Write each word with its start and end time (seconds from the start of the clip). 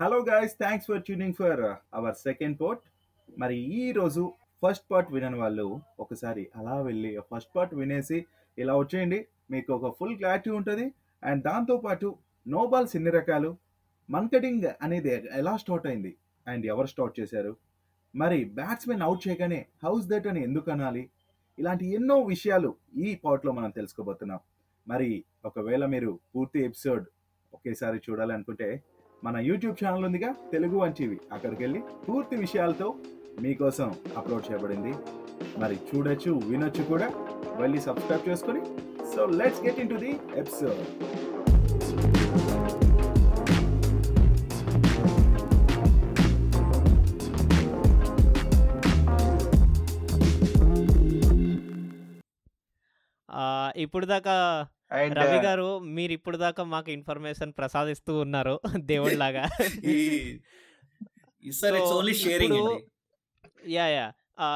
Hello 0.00 0.18
guys 0.28 0.52
thanks 0.58 0.86
for 0.86 1.00
tuning 1.02 1.34
for 1.38 1.60
our 1.98 2.14
second 2.14 2.56
part 2.60 2.82
మరి 3.28 3.56
ఈ 3.78 3.92
రోజు 3.92 4.32
ఫస్ట్ 4.62 4.84
పార్ట్ 4.90 5.08
వినని 5.12 5.38
వాళ్ళు 5.40 5.64
ఒకసారి 6.00 6.44
అలా 6.56 6.74
వెళ్ళి 6.82 7.10
ఫస్ట్ 7.30 7.50
పార్ట్ 7.56 7.72
వినేసి 7.74 8.18
ఇలా 8.58 8.74
వచ్చేయండి. 8.76 9.18
మీకు 9.50 9.72
ఒక 9.76 9.90
ఫుల్ 9.98 10.14
క్లారిటీ 10.16 10.50
ఉంటుంది. 10.50 10.86
అండ్ 11.22 11.42
దాంతోపాటు 11.44 12.08
నోబాల్స్ 12.48 12.94
ఎన్ని 12.96 13.10
రకాలు? 13.10 13.50
మన్కటింగ్ 14.10 14.66
అనేది 14.82 15.10
ఎలా 15.40 15.54
స్టార్ట్ 15.56 15.86
అయింది? 15.86 16.12
అండ్ 16.46 16.66
ఎవరు 16.66 16.86
స్టార్ట్ 16.86 17.20
చేశారు? 17.20 17.56
మరి 18.14 18.38
బ్యాట్స్మెన్ 18.44 19.02
అవుట్ 19.02 19.28
చేయగానే 19.28 19.66
హౌస్ 19.84 20.06
దట్ 20.06 20.26
అని 20.26 20.42
ఎందుకు 20.42 20.70
అనాలి? 20.70 21.10
ఇలాంటి 21.58 21.86
ఎన్నో 21.94 22.18
విషయాలు 22.34 22.70
ఈ 23.06 23.14
పార్ట్లో 23.24 23.52
మనం 23.52 23.70
తెలుసుకోబోతున్నాం. 23.70 24.42
మరి 24.86 25.10
ఒకవేళ 25.44 25.86
మీరు 25.86 26.20
పూర్తి 26.34 26.60
ఎపిసోడ్ 26.68 27.06
ఒకేసారి 27.54 28.00
చూడాలనుకుంటే 28.06 28.68
మన 29.24 29.36
యూట్యూబ్ 29.48 29.76
ఛానల్ 29.80 30.04
ఉందిగా 30.04 30.30
తెలుగు 30.52 30.76
వన్ 30.78 30.92
టీవీ. 30.98 31.16
అక్కడికి 31.32 31.62
వెళ్ళి 31.62 31.80
పూర్తి 32.08 32.36
విషయాలతో 32.36 32.88
మీకోసం 33.40 33.88
అప్లోడ్ 34.16 34.46
చేయబడింది. 34.50 34.92
మరి 35.62 35.76
చూడొచ్చు 35.88 36.32
వినొచ్చు 36.50 36.82
కూడా. 36.82 37.08
వెళ్ళి 37.60 37.80
సబ్స్క్రైబ్ 37.80 38.28
చేసుకొని 38.28 38.62
so 39.14 39.26
let's 39.40 39.62
get 39.66 39.80
into 39.90 39.98
the 40.04 40.12
episode 40.36 40.82
ఇప్పుడు 53.82 54.06
దాకా 54.06 54.34
అండ్ 54.92 55.18
రవి 55.18 55.36
గారు 55.36 55.78
మీరు 55.78 56.12
ఇప్పుడు 56.12 56.36
దాకా 56.36 56.64
మాకు 56.64 56.90
ఇన్ఫర్మేషన్ 56.90 57.52
ప్రసాదిస్తూ 57.58 58.18
ఉన్నారు 58.18 58.60
ఇప్పుడు- 62.44 62.72
అండి. 62.72 63.72
Yeah 63.72 63.86
yeah. 63.86 64.12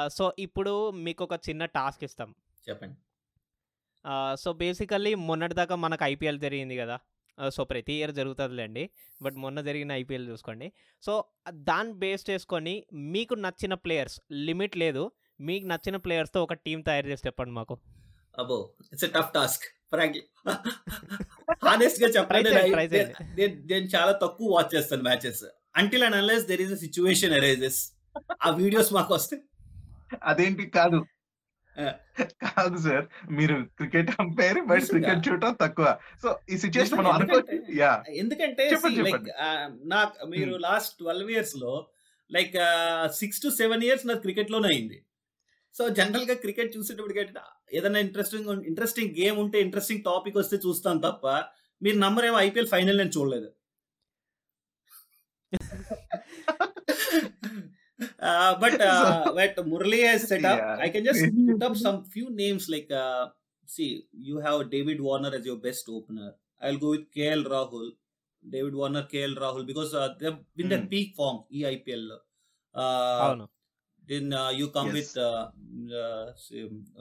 సో 0.08 0.32
ఇప్పుడు 0.38 0.90
మీకు 0.90 1.24
ఒక 1.24 1.40
చిన్న 1.48 1.64
టాస్క్ 1.64 2.04
ఇస్తాం. 2.04 2.34
చెప్పండి. 2.68 2.96
సో 4.34 4.52
బేసికల్లీ 4.52 5.14
మొన్నటిదాకా 5.14 5.76
మనకు 5.76 6.04
ఐపీఎల్ 6.04 6.40
జరిగింది 6.40 6.76
కదా. 6.76 6.98
సో 7.48 7.64
ప్రతి 7.64 7.92
ఇయర్ 7.92 8.12
జరుగుతుందిలేండి. 8.12 8.90
బట్ 9.22 9.34
మొన్న 9.34 9.60
జరిగిన 9.60 9.92
ఐపీఎల్ 9.92 10.28
చూసుకోండి. 10.28 10.72
సో 11.02 11.24
దాన్ని 11.50 11.92
బేస్ 11.92 12.30
చేసుకొని 12.30 12.86
మీకు 12.92 13.34
నచ్చిన 13.34 13.74
ప్లేయర్స్ 13.74 14.20
లిమిట్ 14.32 14.76
లేదు. 14.76 15.10
మీకు 15.40 15.66
నచ్చిన 15.66 15.96
ప్లేయర్స్తో 15.96 16.42
ఒక 16.42 16.52
టీం 16.52 16.80
తయారు 16.80 17.06
చేసి 17.06 17.22
చెప్పండి 17.26 17.52
మాకు. 17.52 17.78
అబో 18.38 18.70
ఇట్స్ 18.92 19.10
టఫ్ 19.10 19.32
టాస్క్ 19.32 19.64
ఫ్రాంక్లీ 19.94 20.22
హానెస్ట్గా 21.64 22.26
నేను- 23.72 23.88
చాలా 23.96 24.12
తక్కువ 24.12 24.54
వాచ్ 24.54 24.74
చేస్తాను 24.74 25.02
matches 25.02 25.44
until 25.76 26.02
and 26.02 26.16
unless 26.16 26.46
there 26.46 26.60
is 26.60 26.72
a 26.72 26.76
situation 26.76 27.32
arises 27.32 27.90
ఆ 28.42 28.50
వీడియోస్ 28.50 28.92
మాకు 28.92 29.14
వస్తే 29.14 29.38
అదేంటి? 30.22 30.66
కాదు. 30.66 31.06
కాదు 32.26 32.88
సార్. 32.88 33.32
మీరు 33.32 33.54
క్రికెట్ 33.54 34.10
అంపైర్ 34.20 34.60
బట్? 34.60 34.82
క్రికెట్ 34.82 35.28
చూడటం 35.28 35.56
తక్కువ. 35.60 35.96
సో 36.22 36.38
ఈ 36.50 36.58
సిచ్యువేషన్ 36.58 36.98
మనం 36.98 37.10
ఎందుకంటే- 37.10 37.36
అనుకోవచ్చు. 37.36 37.80
యా 37.80 38.04
ఎందుకంటే 38.08 38.70
లైక్. 38.86 39.22
నాకు 39.88 40.26
మీరు 40.26 40.56
లాస్ట్ 40.56 40.98
ట్వెల్వ్ 40.98 41.30
ఇయర్స్లో 41.30 41.86
like 42.32 42.54
six 43.12 43.42
to 43.42 43.48
seven 43.48 43.82
years 43.82 44.06
నాకు 44.06 44.18
క్రికెట్లోనే 44.18 44.68
అయింది. 44.68 45.04
సో 45.74 45.82
జనరల్గా 45.98 46.34
క్రికెట్ 46.34 46.76
చూసేటప్పుడు 46.76 47.14
ఏదైనా 47.78 48.00
ఇంట్రెస్టింగ్ 48.06 48.48
ఇంట్రెస్టింగ్ 48.70 49.12
గేమ్ 49.20 49.38
ఉంటే 49.38 49.58
ఇంట్రెస్టింగ్ 49.60 50.04
టాపిక్ 50.10 50.36
వస్తే 50.36 50.56
చూస్తాను 50.66 51.00
తప్ప 51.00 51.26
మీరు 51.82 51.98
నంబర్ 51.98 52.26
ఏమో 52.26 52.38
ఐపీఎల్ 52.48 52.70
ఫైనల్ 52.74 52.98
నేను 52.98 53.12
చూడలేదు 53.18 53.50
but 58.62 58.82
but 59.38 59.58
Murali 59.72 60.00
has 60.08 60.22
set 60.32 60.44
up 60.50 60.58
Yeah. 60.60 60.82
i 60.86 60.90
can 60.94 61.02
just 61.08 61.22
put 61.48 61.62
up 61.68 61.74
some 61.84 61.98
few 62.14 62.28
names 62.42 62.64
like 62.74 62.90
uh, 63.02 63.22
see 63.68 63.88
you 64.28 64.36
have 64.46 64.58
david 64.74 64.98
warner 65.08 65.32
as 65.38 65.44
your 65.50 65.58
best 65.66 65.86
opener 65.96 66.30
i'll 66.60 66.80
go 66.84 66.90
with 66.94 67.04
kl 67.16 67.42
rahul 67.54 67.86
david 68.42 68.74
warner 68.80 69.04
kl 69.12 69.32
rahul 69.44 69.62
because 69.70 69.92
uh, 69.94 70.08
they've 70.20 70.40
been 70.58 70.70
their 70.72 70.82
Hmm. 70.84 70.92
peak 70.94 71.10
form 71.20 71.38
ఈ 71.50 71.62
IPL 71.74 72.02
లో 72.10 72.18
uh, 72.74 73.18
అవును 73.26 73.46
then 74.08 74.32
uh, 74.32 74.50
you 74.50 74.68
come 74.70 74.90
Yes. 74.90 74.94
with 74.98 75.10
uh, 75.16 75.50
uh, 76.00 76.26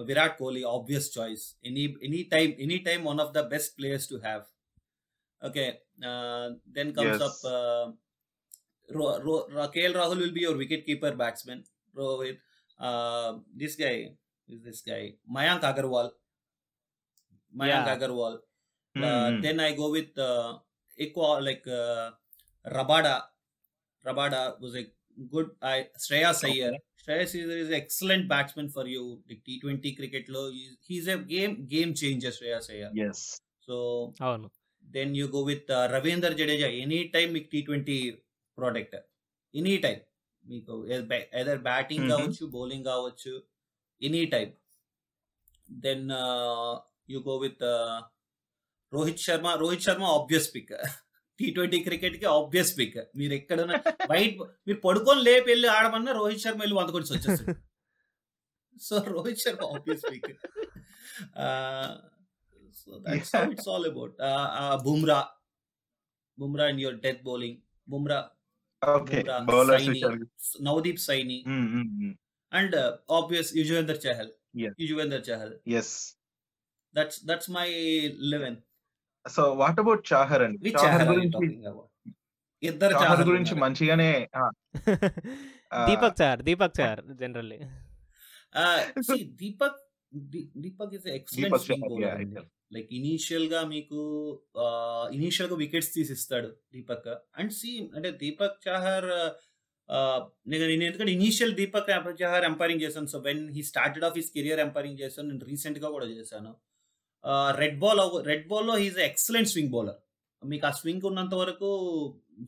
virat 0.09 0.37
kohli 0.41 0.63
obvious 0.77 1.05
choice 1.17 1.43
any 1.69 1.85
any 2.07 2.21
time 2.33 2.51
any 2.65 2.79
time 2.87 3.03
one 3.11 3.19
of 3.25 3.33
the 3.37 3.43
best 3.53 3.75
players 3.77 4.05
to 4.11 4.19
have 4.27 4.43
okay 5.49 5.69
uh, 6.09 6.47
then 6.77 6.93
comes 6.93 7.19
Yes. 7.19 7.21
up 7.29 7.37
uh, 7.55 7.85
Ro- 8.97 9.19
Ro- 9.25 9.47
Ra- 9.55 9.71
KL 9.75 9.93
Rahul 9.95 10.17
will 10.23 10.31
be 10.37 10.41
your 10.41 10.57
wicket 10.57 10.85
keeper 10.85 11.11
batsman. 11.15 11.63
Rohit, 11.95 12.37
uh, 12.79 13.39
this 13.55 13.75
guy 13.75 14.15
is 14.47 14.61
this 14.63 14.81
guy 14.81 15.15
Mayank 15.37 15.61
Agarwal. 15.61 16.11
Mayank 17.59 17.87
Yeah. 17.87 17.95
Agarwal. 17.95 18.35
Uh, 18.95 19.31
Hmm. 19.31 19.41
then 19.41 19.59
I 19.59 19.73
go 19.73 19.91
with 19.91 20.17
uh, 20.17 20.59
equa 20.99 21.29
like 21.47 21.65
uh, 21.67 22.11
Rabada. 22.67 23.15
Rabada 24.05 24.59
was 24.59 24.75
a 24.75 24.83
good. 25.33 25.51
I 25.61 25.87
Shreya 25.97 26.31
Iyer. 26.51 26.73
Shreya 27.00 27.24
Iyer 27.32 27.56
is 27.56 27.68
an 27.68 27.74
excellent 27.74 28.24
batsman 28.28 28.68
for 28.68 28.84
you. 28.86 29.02
Like 29.28 29.42
T20 29.46 29.96
cricket 29.96 30.28
low. 30.28 30.44
He's, 30.52 30.72
he's 30.82 31.06
a 31.08 31.18
game 31.32 31.54
game 31.66 31.92
changer. 31.94 32.32
Shreya 32.38 32.60
Iyer. 32.70 32.90
Yes 33.06 33.24
So 33.68 33.76
అవును 34.26 34.48
then 34.84 35.08
you 35.14 35.26
go 35.28 35.40
with 35.44 35.70
uh, 35.70 35.84
Ravindra 35.92 36.32
Jadeja 36.40 36.68
anytime 36.82 37.30
మీకు 37.34 37.48
T 37.54 37.60
twenty 37.68 37.96
product 38.58 38.96
any 39.54 39.74
time 39.84 39.98
మీకు 40.44 40.74
either 41.40 41.60
batting 41.66 42.04
Mhm. 42.04 42.12
కావచ్చు 42.12 42.44
bowling 42.54 42.86
కావచ్చు 42.92 43.32
any 44.02 44.22
time 44.34 44.48
then 45.68 46.04
you 47.08 47.20
go 47.28 47.36
with 47.44 47.64
Rohit 48.92 49.22
Sharma 49.26 49.48
Rohit 49.62 49.84
Sharma 49.86 50.04
obvious 50.18 50.48
pick 50.56 50.72
T 51.39 51.47
twenty 51.55 51.79
క్రికెట్కి 51.85 52.27
obvious 52.35 52.71
pick 52.79 52.97
మీరు 53.19 53.33
ఎక్కడన్నా 53.33 53.77
బయట 54.11 54.31
మీరు 54.67 54.79
పడుకొని 54.85 55.21
లేపి 55.27 55.47
వెళ్ళి 55.51 55.67
ఆడమన్నా 55.75 56.13
రోహిత్ 56.19 56.43
శర్మ 56.45 56.61
వెళ్ళి 56.63 56.77
వంద 56.79 56.89
కొట్టి 56.89 57.07
so 58.81 58.97
Rohit 59.07 59.41
Sharma 59.43 59.63
obvious 59.75 60.05
pick 60.11 60.29
so 62.81 62.91
that's 63.05 63.33
how 63.35 63.43
it's 63.53 63.69
all 63.69 63.87
about 63.91 64.15
Bumrah. 64.85 65.19
Bumrah 66.37 66.65
in 66.73 66.79
your 66.79 66.99
death 67.05 67.23
bowling 67.23 67.57
Bumrah. 67.87 68.19
Okay 68.81 69.17
Bumrah, 69.17 69.39
bowlers 69.49 69.87
Saini. 69.87 69.99
Navdeep 70.67 71.01
Saini. 71.07 71.37
And 72.51 72.75
obvious 73.17 73.51
Yuzvendra 73.59 73.99
Chahal. 74.05 74.31
Yuzvendra 74.83 75.23
Chahal 75.27 75.53
that's 76.95 77.19
that's 77.25 77.49
my 77.51 77.67
eleven 78.33 78.57
so 79.25 79.43
what 79.61 79.79
about 79.83 80.03
Chahar 80.11 80.43
అండి 80.47 80.71
చాహర్ 80.83 81.05
గురించి 81.11 81.45
ఇద్దరు 82.69 82.93
చాహర్ 83.03 83.23
గురించి 83.29 83.53
మంచిగానే 83.63 84.11
Deepak 85.89 86.17
sir 86.21 86.39
Deepak 86.47 86.77
sir 86.81 87.01
generally 87.21 87.59
Deepak 89.41 89.79
Deepak 90.63 90.93
is 90.97 91.07
excellent 91.17 92.39
like 92.75 92.89
ఇనీషియల్గా 92.97 93.61
మీకు 93.75 94.01
ఇనీషియల్గా 95.17 95.55
wickets 95.63 95.91
తీసిస్తాడు 95.95 96.49
Deepak 96.75 97.07
and 97.39 97.53
సి 97.59 97.71
అంటే 97.95 98.11
దీపక్ 98.23 98.59
చాహర్ 98.67 99.09
నేను 100.51 100.65
నేను 100.71 100.83
ఎందుకంటే 100.89 101.13
ఇనీషియల్ 101.17 101.53
దీపక్ 101.61 101.89
చాహర్ 102.21 102.45
ఎంపైరింగ్ 102.49 102.83
చేశాను. 102.85 103.07
So 103.13 103.19
when 103.27 103.41
he 103.55 103.61
started 103.71 104.05
off 104.09 104.17
his 104.19 104.29
career 104.35 104.61
umpiring 104.65 104.99
చేశాను 105.03 105.27
నేను 105.31 105.45
రీసెంట్గా 105.51 105.89
కూడా 105.95 106.07
చేశాను. 106.17 106.51
రెడ్ 107.61 107.77
బాల్ 107.79 107.99
రెడ్ 108.25 108.45
బాల్లో 108.47 108.75
హీస్ 108.75 108.99
ఎక్సలెంట్ 109.09 109.49
స్వింగ్ 109.49 109.71
బౌలర్ 109.71 109.99
మీకు 110.41 110.65
ఆ 110.67 110.71
స్వింగ్ 110.71 111.03
ఉన్నంత 111.05 111.33
వరకు 111.33 111.69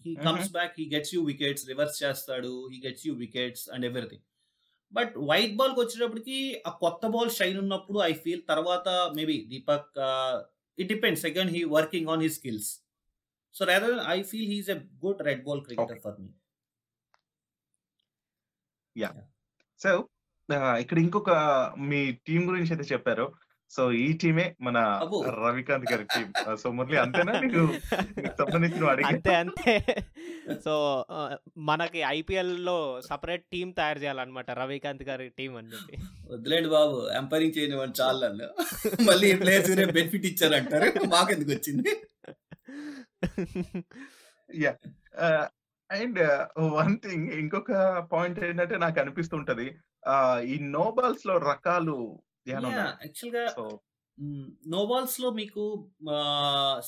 he 0.05 0.13
comes 0.25 0.51
back 0.51 0.73
he 0.79 0.85
gets 0.93 1.13
you 1.15 1.21
wickets 1.23 1.65
reverse 1.67 1.97
చేస్తాడు 2.03 2.53
he 2.71 2.79
gets 2.85 3.03
you 3.07 3.13
wickets 3.15 3.65
and 3.69 3.85
everything 3.85 4.23
but 4.93 5.13
white 5.29 5.55
బాల్కి 5.55 5.79
వచ్చేటప్పటికి 5.79 6.37
ఆ 6.65 6.71
కొత్త 6.81 7.05
బాల్ 7.07 7.31
షైన్ 7.31 7.59
ఉన్నప్పుడు 7.59 7.99
ఐ 8.03 8.13
ఫీల్ 8.23 8.43
తర్వాత 8.47 8.87
maybe 9.15 9.37
Deepak 9.51 9.91
it 10.77 10.89
depends 10.89 11.25
again 11.25 11.49
he 11.49 11.63
working 11.77 12.09
on 12.09 12.21
he 12.21 12.29
skills 12.29 12.71
so 13.55 13.65
rather 13.65 13.97
I 14.07 14.17
feel 14.23 14.49
he's 14.53 14.69
a 14.69 14.77
good 15.05 15.21
red 15.21 15.43
ball 15.43 15.61
cricketer 15.67 16.01
for 16.05 16.17
me 16.21 16.31
so 19.79 19.91
ఇక్కడ 20.79 20.97
ఇంకొక 20.99 21.31
మీ 21.89 21.99
team 22.27 22.41
గురించి 22.49 22.71
అయితే 22.73 22.85
చెప్పారు. 22.93 23.25
సో 23.69 23.91
ఈ 23.91 24.13
టీమే 24.13 24.55
మన. 24.61 24.77
రవికాంత్ 25.29 25.91
గారి 25.91 26.03
టీం 26.03 26.55
సో 26.55 26.71
మురళి 26.71 26.97
అంతేనా 26.97 27.39
నీకు? 27.39 27.73
సంబంధించిన 28.27 28.85
అడిగి 28.85 29.07
అంతే 29.07 29.35
అంతే. 29.35 29.85
సో 30.65 31.05
మనకి 31.57 31.99
ఐపీఎల్లో 31.99 33.01
సపరేట్ 33.01 33.45
టీం 33.51 33.71
తయారు 33.71 33.99
చేయాలన్నమాట 33.99 34.51
రవికాంత్ 34.51 35.03
గారి 35.03 35.29
టీం 35.29 35.55
అని 35.57 35.67
చెప్పి. 35.67 35.97
వదిలేండి 36.31 36.69
బాబు 36.69 37.09
ఎంపైరింగ్ 37.17 37.57
చేయని 37.57 37.75
వాడు 37.75 38.01
చాలా. 38.01 38.29
మళ్ళీ 39.07 39.35
ప్లేయర్స్ 39.35 39.91
బెనిఫిట్ 39.91 40.25
ఇచ్చారంటారు. 40.25 41.05
మాకెందుకు 41.05 41.51
వచ్చింది? 41.51 41.89
యా. 44.55 44.75
అండ్ 45.91 46.19
వన్ 46.59 46.97
థింగ్ 46.97 47.29
ఇంకొక 47.29 47.71
పాయింట్ 48.11 48.39
ఏంటంటే 48.43 48.77
నాకు 48.77 48.99
అనిపిస్తుంటది 48.99 49.77
ఈ 50.43 50.59
నో 50.59 50.91
బాల్స్లో 50.91 51.37
రకాలు 51.37 52.21
ఏమైనా 52.47 52.61
యా. 52.61 52.69
ఉన్నాయా 52.71 52.93
యాక్చువల్గా 53.05 53.43
సో 53.57 53.65
నో 54.73 54.81
బాల్స్లో 54.89 55.29
మీకు 55.39 55.63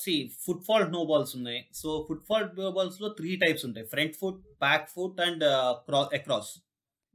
C 0.02 0.12
foot 0.44 0.64
fault 0.66 0.90
no 0.96 1.00
balls 1.10 1.32
ఉన్నాయి. 1.38 1.60
సో 1.80 1.88
ఫుట్ 2.08 2.24
ఫాల్ట్ 2.28 2.52
నో 2.60 2.68
బాల్స్లో 2.76 3.08
త్రీ 3.18 3.30
టైప్స్ 3.42 3.64
ఉంటాయి. 3.68 3.86
Front 3.94 4.16
foot 4.20 4.42
back 4.64 4.86
foot 4.96 5.18
and 5.26 5.44
across 6.18 6.52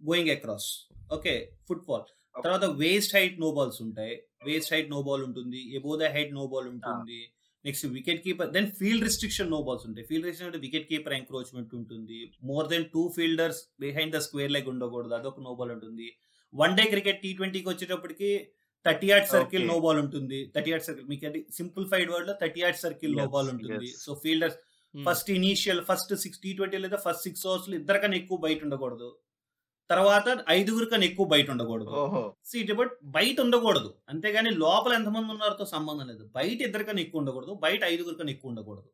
going 0.01 0.31
across 0.35 0.69
okay 1.17 1.35
foot 1.69 1.85
fault 1.89 2.05
తర్వాత 2.35 2.65
వేస్ట్ 2.81 3.13
హైట్ 3.17 3.37
నో 3.43 3.51
బాల్స్ 3.57 3.79
ఉంటాయి. 3.85 4.15
వేస్ట్ 4.47 4.71
హైట్ 4.73 4.89
నో 4.95 4.99
బాల్ 5.07 5.23
ఉంటుంది. 5.29 5.61
Above 5.77 5.93
the 6.01 6.09
height 6.15 6.33
no 6.39 6.43
ball 6.53 6.67
ఉంటుంది. 6.73 7.19
Next 7.65 7.85
wicket 7.95 8.21
keeper 8.25 8.49
then 8.55 8.67
field 8.77 9.03
restriction 9.07 9.49
no 9.55 9.59
balls 9.67 9.85
ఉంటాయి. 9.89 10.05
Field 10.09 10.25
restriction 10.27 10.49
అంటే 10.51 10.61
wicket 10.67 10.87
keeper 10.91 11.15
encroachment 11.19 11.73
ఉంటుంది. 11.79 12.19
More 12.51 12.67
than 12.73 12.85
two 12.95 13.03
fielders 13.17 13.59
behind 13.85 14.13
the 14.15 14.21
square 14.27 14.51
leg 14.55 14.69
ఉండకూడదు. 14.73 15.13
అదొక 15.19 15.41
no 15.47 15.53
ball 15.59 15.73
ఉంటుంది. 15.77 16.07
One 16.55 16.77
day 16.77 16.83
cricket 16.83 17.21
T 17.21 17.33
ట్వంటీకి 17.33 17.69
వచ్చేటప్పటికి 17.69 18.51
thirty 18.85 19.07
yard 19.11 19.27
circle. 19.27 19.67
No 19.67 19.79
ball 19.79 19.99
ఉంటుంది. 19.99 20.51
Thirty 20.55 20.71
yard 20.71 20.85
circle 20.85 21.07
మీకు 21.07 21.25
అది 21.25 21.45
simplified 21.53 22.11
వర్డ్లో 22.11 22.33
thirty 22.41 22.61
yard 22.61 22.77
circle 22.77 23.17
no 23.17 23.27
ball 23.27 23.49
ఉంటుంది. 23.49 23.87
So 23.87 24.19
fielders 24.23 24.55
Hmm. 24.95 25.05
First 25.09 25.31
initial 25.31 25.85
first 25.85 26.15
six 26.15 26.39
T 26.39 26.53
twenty 26.53 26.77
లేదా 26.77 26.97
ఫస్ట్ 26.97 27.23
సిక్స్ 27.23 27.47
ఓవర్స్లో 27.47 27.75
ఇద్దరికన్నా 27.75 28.17
ఎక్కువ 28.17 28.37
బయట 28.37 28.63
ఉండకూడదు. 28.63 29.19
తర్వాత 29.89 30.45
ఐదుగురు 30.49 30.85
కన్నా 30.85 31.05
ఎక్కువ 31.05 31.25
బయట 31.25 31.49
ఉండకూడదు. 31.49 31.89
ఓహో. 31.89 32.35
సీట్ 32.45 32.73
బట్ 32.73 32.91
బయట 33.03 33.41
ఉండకూడదు. 33.41 33.93
అంతేగాని 34.09 34.49
లోపల 34.49 34.93
ఎంతమంది 34.93 35.31
ఉన్నారో 35.31 35.65
సంబంధం 35.65 36.07
లేదు. 36.07 36.29
బయట 36.35 36.61
ఇద్దరికన్నా 36.61 37.01
ఎక్కువ 37.01 37.19
ఉండకూడదు. 37.19 37.53
బయట 37.53 37.83
ఐదుగురు 37.83 38.15
కన్నా 38.15 38.31
ఎక్కువ 38.31 38.49
ఉండకూడదు. 38.49 38.89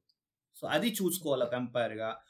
సో 0.55 0.67
అది 0.67 0.89
చూసుకోవాలి 0.89 1.43
ఒక 1.43 1.53
ఎంపైర్గా 1.53 2.21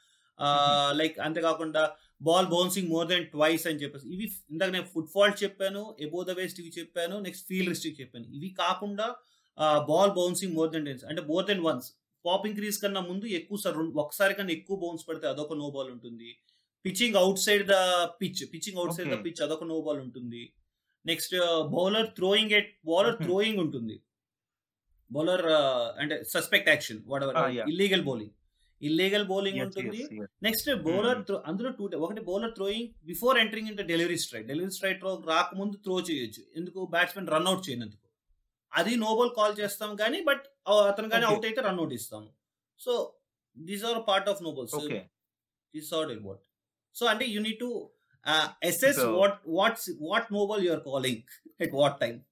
లైక్ 1.00 1.16
అంతేకాకుండా 1.26 1.82
ball 2.28 2.48
bouncing 2.54 2.88
more 2.94 3.06
than 3.12 3.24
twice 3.34 3.64
అని 3.70 3.80
చెప్పేసి. 3.82 4.06
ఇవి 4.14 4.26
ఇందాక 4.52 4.70
నేను 4.76 4.86
ఫుట్ 4.94 5.10
ఫాల్ట్ 5.14 5.38
చెప్పాను 5.44 5.82
ఎబో 6.06 6.20
ద 6.28 6.34
వేస్ట్ 6.40 6.58
ఇవి 6.62 6.72
చెప్పాను 6.78 7.16
నెక్స్ట్ 7.26 7.44
ఫీల్డ్ 7.50 7.70
రిస్ట్రిక్ట్ 7.72 8.00
చెప్పాను. 8.02 8.26
ఇవి 8.38 8.50
కాకుండా 8.62 9.06
ball 9.90 10.12
bouncing 10.18 10.54
more 10.58 10.70
than 10.74 10.86
tense 10.88 11.04
అంటే 11.10 11.22
more 11.30 11.46
than 11.50 11.62
once. 11.68 11.88
Pop 12.24 12.44
in crease 12.50 12.76
కన్నా 12.82 13.00
ముందు 13.10 13.26
ఎక్కువ 13.38 13.58
సార్ 13.64 13.76
ఒకసారి 14.04 14.32
కన్నా 14.38 14.52
ఎక్కువ 14.58 14.76
బౌన్స్ 14.84 15.04
పడితే 15.08 15.26
అదొక 15.32 15.54
నో 15.62 15.68
బాల్ 15.76 15.90
ఉంటుంది. 15.96 16.30
Pitching 16.84 17.16
outside 17.46 17.64
the 17.72 17.76
pitch 18.20 18.42
pitching 18.52 18.78
outside 18.96 19.10
the. 19.14 19.18
Pitch 19.26 19.40
అదొక 19.46 19.64
నో 19.72 19.78
బాల్ 19.86 20.00
ఉంటుంది. 20.06 20.42
Next 21.04 21.34
bowler 21.76 22.08
throwing 22.18 22.52
at 22.58 22.70
bowler. 22.90 23.16
Throwing 23.26 23.60
ఉంటుంది. 23.64 23.96
బౌలర్ 25.10 25.46
అంటే 26.02 26.16
suspect 26.34 26.68
action 26.72 27.00
whatever. 27.26 27.36
Illegal 27.72 28.04
bowling. 28.08 28.34
Illegal 28.82 29.24
bowling 29.24 29.60
ఉంటుంది. 29.60 30.08
నెక్స్ట్ 30.42 30.74
బౌలర్ 30.82 31.32
అందులో 31.46 31.70
టూ 31.70 31.90
ఒకటి 31.96 32.20
bowler 32.20 32.54
throwing 32.54 32.88
before 33.04 33.38
entering 33.38 33.68
into 33.68 33.82
delivery 33.82 34.18
strike 34.18 34.46
delivery 34.46 34.70
strike 34.70 35.04
రాకముందు 35.04 35.76
throw 35.76 36.00
చేయొచ్చు. 36.00 36.42
ఎందుకు? 36.56 36.86
బ్యాట్స్మెన్ 36.86 37.28
రన్అట్ 37.28 37.70
చేయనందుకు. 37.70 38.08
అది 38.74 38.96
నో 38.96 39.14
బాల్ 39.16 39.30
కాల్ 39.36 39.60
చేస్తాం 39.60 39.96
కానీ 39.96 40.20
బట్ 40.20 40.42
అతను 40.68 41.08
కానీ. 41.08 41.24
అవుట్ 41.24 41.46
అయితే 41.46 41.60
రన్అట్ 41.60 41.92
ఇస్తాము. 41.92 42.32
So 42.78 43.14
these 43.58 43.84
are 43.84 44.08
part 44.08 44.28
of 44.28 44.42
no 44.42 44.50
balls 44.52 44.74
okay 44.74 45.08
this 45.76 45.94
are 45.94 46.18
what 46.22 46.40
so 46.94 47.06
అంటే 47.06 47.26
you 47.26 47.40
need 47.40 47.58
to 47.58 47.90
So- 49.00 49.18
what 49.18 49.40
what's 49.48 49.90
what 50.00 50.32
no 50.32 50.46
ball 50.46 50.66
you 50.66 50.72
are 50.72 50.80
calling 50.80 51.22
at 51.60 51.70
what 51.74 52.00
time 52.00 52.24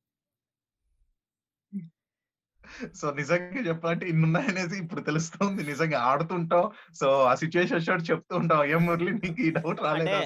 so 2.95 3.07
నిజంగా 3.13 3.63
చెప్పాలంటే 3.67 4.07
ఇన్ని 4.07 4.25
ఉన్నాయనేసి 4.25 4.77
ఇప్పుడు 4.79 5.01
తెలుస్తుంది 5.01 5.63
నిజంగా 5.65 5.99
ఆడుతుంటాం 6.07 6.65
సో 6.95 7.09
ఆ 7.23 7.35
సిచ్యువేషన్ 7.35 7.85
షాట్ 7.87 8.11
చెప్తూ 8.11 8.35
ఉంటాం 8.37 8.65
ఏం 8.67 8.83
మురళి 8.87 9.13
నీకు 9.17 9.41
ఈ 9.43 9.51
డౌట్ 9.51 9.83
రాలేదు? 9.83 10.19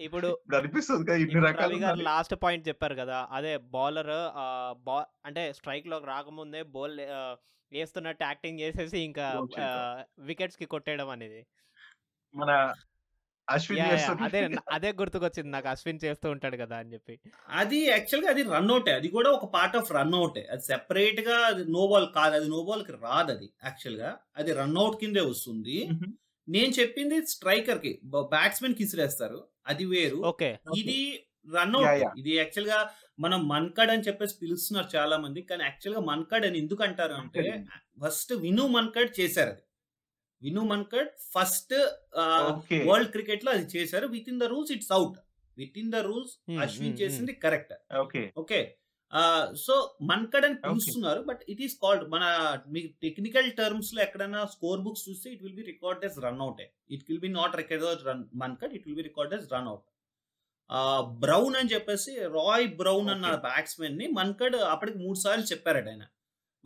ఇప్పుడు 0.00 0.30
అనిపిస్తుంది 0.56 1.06
కదా 1.06 1.18
ఇన్ని 1.18 1.42
రకాలు. 1.46 2.02
లాస్ట్ 2.02 2.34
పాయింట్ 2.42 2.68
చెప్పారు 2.68 2.94
కదా 2.94 3.18
అదే 3.30 3.56
బౌలర్ 3.72 4.14
బా 4.86 4.98
అంటే 5.24 5.44
స్ట్రైక్లోకి 5.52 6.06
రాకముందే 6.06 6.62
బౌల్ 6.74 6.96
వేస్తున్నట్టు 7.72 8.24
యాక్టింగ్ 8.24 8.60
చేసేసి 8.60 8.98
ఇంకా. 9.00 9.28
వికెట్స్కి 10.26 10.66
కొట్టేయడం 10.66 11.08
అనేది 11.08 11.40
మన 12.34 12.50
అశ్విన్ 13.48 13.82
అదే 14.26 14.40
అదే 14.76 14.90
గుర్తుకొచ్చింది. 14.92 15.50
నాకు 15.50 15.68
అశ్విన్ 15.68 16.00
చేస్తూ 16.04 16.26
ఉంటాడు 16.30 16.56
కదా 16.56 16.76
అని 16.76 16.92
చెప్పి. 16.94 17.14
అది 17.60 17.78
యాక్చువల్గా 17.86 18.30
అది 18.30 18.42
రన్ 18.54 18.70
అవుటే. 18.70 18.92
అది 18.92 19.08
కూడా 19.08 19.30
ఒక 19.30 19.46
పార్ట్ 19.54 19.76
ఆఫ్ 19.76 19.92
రన్ 19.92 20.14
అవుటే. 20.14 20.42
అది 20.52 20.62
సెపరేట్గా 20.62 21.36
అది 21.50 21.64
నో 21.70 21.84
బాల్ 21.86 22.08
కాదు 22.16 22.36
అది 22.40 22.48
నో 22.48 22.60
బాల్కి 22.62 22.94
రాదు 23.04 23.32
అది 23.36 23.48
యాక్చువల్గా 23.64 24.10
అది 24.36 24.52
రన్ 24.52 24.76
అవుట్ 24.76 24.98
కిందే 25.00 25.24
వస్తుంది. 25.26 25.78
నేను 26.48 26.72
చెప్పింది 26.72 27.16
స్ట్రైకర్కి 27.26 27.92
బ్యాట్స్మెన్కి 28.32 28.82
ఇసిరేస్తారు 28.82 29.40
అది 29.66 29.84
వేరు. 29.86 30.18
ఓకే. 30.32 30.50
ఇది 30.82 30.98
రన్ 31.54 31.74
Yeah, 31.74 31.88
అవుట్. 31.88 32.00
yeah. 32.02 32.12
ఇది 32.20 32.32
యాక్చువల్గా 32.36 32.78
మనం 33.18 33.40
మన్కడ్ 33.48 33.90
అని 33.90 34.02
చెప్పేసి 34.02 34.34
పిలుస్తున్నారు 34.40 34.88
చాలా 34.94 35.16
మంది 35.16 35.40
కానీ 35.42 35.62
యాక్చువల్గా 35.64 36.00
మన్కడ్ 36.08 36.46
అని 36.48 36.58
ఎందుకు 36.58 36.82
అంటారు 36.82 37.14
అంటే 37.14 37.42
ఫస్ట్ 38.02 38.32
విను 38.44 38.64
మన్కడ్ 38.68 39.12
చేశారు 39.20 39.50
అది. 39.50 39.62
విను 40.42 40.62
మన్కడ్ 40.64 41.10
ఫస్ట్. 41.34 41.74
వరల్డ్ 42.88 43.10
క్రికెట్లో 43.10 43.52
అది 43.52 43.66
చేశారు. 43.76 44.06
Within 44.28 44.40
the 44.40 44.42
rules 44.44 44.72
it's 44.72 44.92
out 44.92 45.16
within 45.78 45.92
the 45.92 46.00
rules 46.08 46.34
Hmm, 46.48 46.58
Ashwin 46.64 46.92
hmm, 46.92 47.00
చేసింది 47.02 47.32
correct 47.44 47.72
okay. 48.00 48.22
Okay. 48.36 48.60
So 49.54 49.74
Mankad 50.02 50.44
అని 50.44 50.56
పిలుస్తున్నారు 50.62 51.20
బట్ 51.20 51.42
ఇట్ 51.48 51.60
ఈస్ 51.60 51.74
కాల్డ్ 51.82 52.04
మన 52.08 52.24
మీకు 52.68 52.88
టెక్నికల్ 53.02 53.50
టర్మ్స్లో 53.52 54.00
ఎక్కడైనా 54.02 54.40
స్కోర్ 54.44 54.80
బుక్స్ 54.80 55.04
చూస్తే 55.08 55.28
it 55.30 55.42
will 55.42 55.54
be 55.54 55.62
record 55.62 56.04
as 56.04 56.18
run 56.18 56.40
out 56.40 56.62
it 56.90 57.04
will 57.08 57.20
be 57.20 57.28
not 57.28 57.54
record 57.56 58.02
run 58.06 58.24
Mankad 58.34 58.72
it 58.72 58.86
will 58.86 58.96
be 58.96 59.02
record 59.02 59.34
as 59.34 59.46
run 59.52 59.68
out 59.68 59.86
brown 61.20 61.56
అని 61.56 61.68
చెప్పేసి 61.68 62.12
Roy 62.38 62.66
brown 62.80 63.08
అన్న. 63.08 63.26
బ్యాట్స్మెన్ని 63.36 64.06
మన్కడ్ 64.08 64.56
అప్పటికి 64.72 64.98
మూడు 64.98 65.18
సార్లు 65.18 65.44
చెప్పారట 65.44 65.88
ఆయన. 65.88 66.04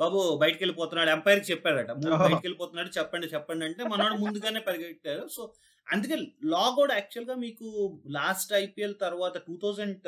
బాబు 0.00 0.20
బయటకు 0.42 0.60
వెళ్ళిపోతున్నాడు 0.62 1.10
ఎంపైర్ 1.14 1.40
చెప్పారట 1.48 1.90
"మూడు 1.98 2.14
Oh. 2.14 2.20
బయటకు 2.22 2.44
వెళ్ళిపోతున్నాడు 2.46 2.90
చెప్పండి 2.96 3.26
చెప్పండి 3.34 3.64
అంటే 3.68 3.82
మనోడు 3.92 4.16
ముందుగానే 4.22 4.60
పరిగెట్టారు 4.68 5.24
సో 5.36 5.42
అందుకే 5.86 6.16
లా 6.52 6.64
కూడా 6.76 6.92
యాక్చువల్గా 6.98 7.34
మీకు 7.44 7.66
లాస్ట్ 8.16 8.52
ఐపీఎల్ 8.60 8.94
తర్వాత 9.04 9.36
టూ 9.46 9.54
థౌజండ్ 9.62 10.06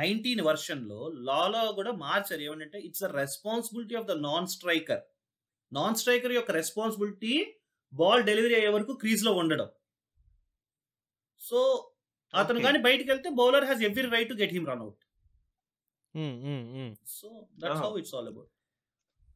నైన్టీన్ 0.00 0.42
వర్షన్లో 0.48 0.98
లాలో 1.28 1.62
కూడా 1.78 1.92
మార్చారు 2.02 2.42
ఏమంటే 2.48 2.80
it's 2.88 3.04
the 3.04 3.10
responsibility 3.20 3.96
of 4.00 4.08
the 4.10 4.16
non 4.26 4.48
striker 4.54 5.02
non 5.72 5.96
striker 6.00 6.34
యొక్క 6.38 6.52
రెస్పాన్సిబిలిటీ 6.60 7.34
బాల్ 7.92 8.22
డెలివరీ 8.28 8.54
అయ్యే 8.58 8.72
వరకు 8.76 8.92
క్రీజ్లో 9.02 9.32
ఉండడం 9.40 9.70
సో 11.40 11.58
అతను. 12.34 12.58
కానీ 12.66 12.78
బయటికి 12.84 13.08
వెళ్తే 13.12 13.28
bowler 13.38 13.66
has 13.68 13.82
every 13.88 14.04
right 14.14 14.30
to 14.30 14.38
get 14.40 14.54
him 14.56 14.66
run 14.70 14.82
out. 14.84 15.00
So 17.16 17.28
that's. 17.62 17.82
How 17.82 17.92
it's 18.00 18.14
all 18.18 18.28
about 18.32 18.50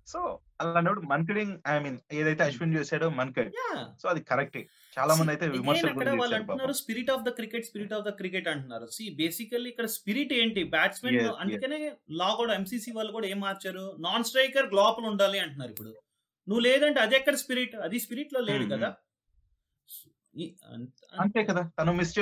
so 0.06 0.38
అలాంటప్పుడు 0.60 1.00
మన్కడింగ్ 1.00 1.58
ఐ 1.68 1.78
మీన్ 1.78 1.98
ఏదైతే 2.12 2.44
అశ్విన్ 2.44 2.74
చేశాడో 2.74 3.10
మన్కడ్ 3.10 3.52
సో 4.02 4.08
అది 4.08 4.20
కరెక్టే. 4.20 4.68
చాలా 4.98 5.14
మంది 5.14 5.30
అయితే 5.30 5.48
విమర్శలు 5.48 6.34
అంటున్నారు. 6.34 6.72
Spirit 6.72 7.10
of 7.10 7.22
the 7.22 7.28
cricket 7.28 7.66
spirit 7.66 7.92
of 7.92 8.04
the 8.04 8.08
cricket 8.08 8.48
అంటున్నారు. 8.48 8.88
సి 8.92 9.14
బేసికల్లీ 9.16 9.70
ఇక్కడ 9.70 9.86
స్పిరిట్ 9.86 10.32
ఏంటి? 10.32 10.64
బ్యాట్స్మెన్. 10.64 11.16
అందుకనే 11.40 11.92
లా 12.10 12.34
కూడా 12.34 12.54
ఎంసీసీ 12.54 12.92
వాళ్ళు 12.92 13.12
కూడా 13.12 13.26
ఏం 13.26 13.40
మార్చారు? 13.40 13.96
నాన్ 14.00 14.24
స్ట్రైకర్ 14.24 14.74
లోపల 14.74 15.04
ఉండాలి 15.04 15.38
అంటున్నారు 15.38 15.70
ఇప్పుడు. 15.70 15.88
నువ్వు 16.48 16.60
లేదంటే 16.60 17.00
అది 17.00 17.16
ఎక్కడ 17.16 17.34
స్పిరిట్ 17.34 17.76
అది 17.76 18.00
స్పిరిట్లో 18.00 18.40
లేదు 18.40 18.64
Hmm, 18.64 18.72
కదా? 18.72 18.88
ఈ- 18.88 19.05
అంత- 20.42 21.48
కదా. 21.48 21.70
తను 21.80 21.92
miss 21.92 22.18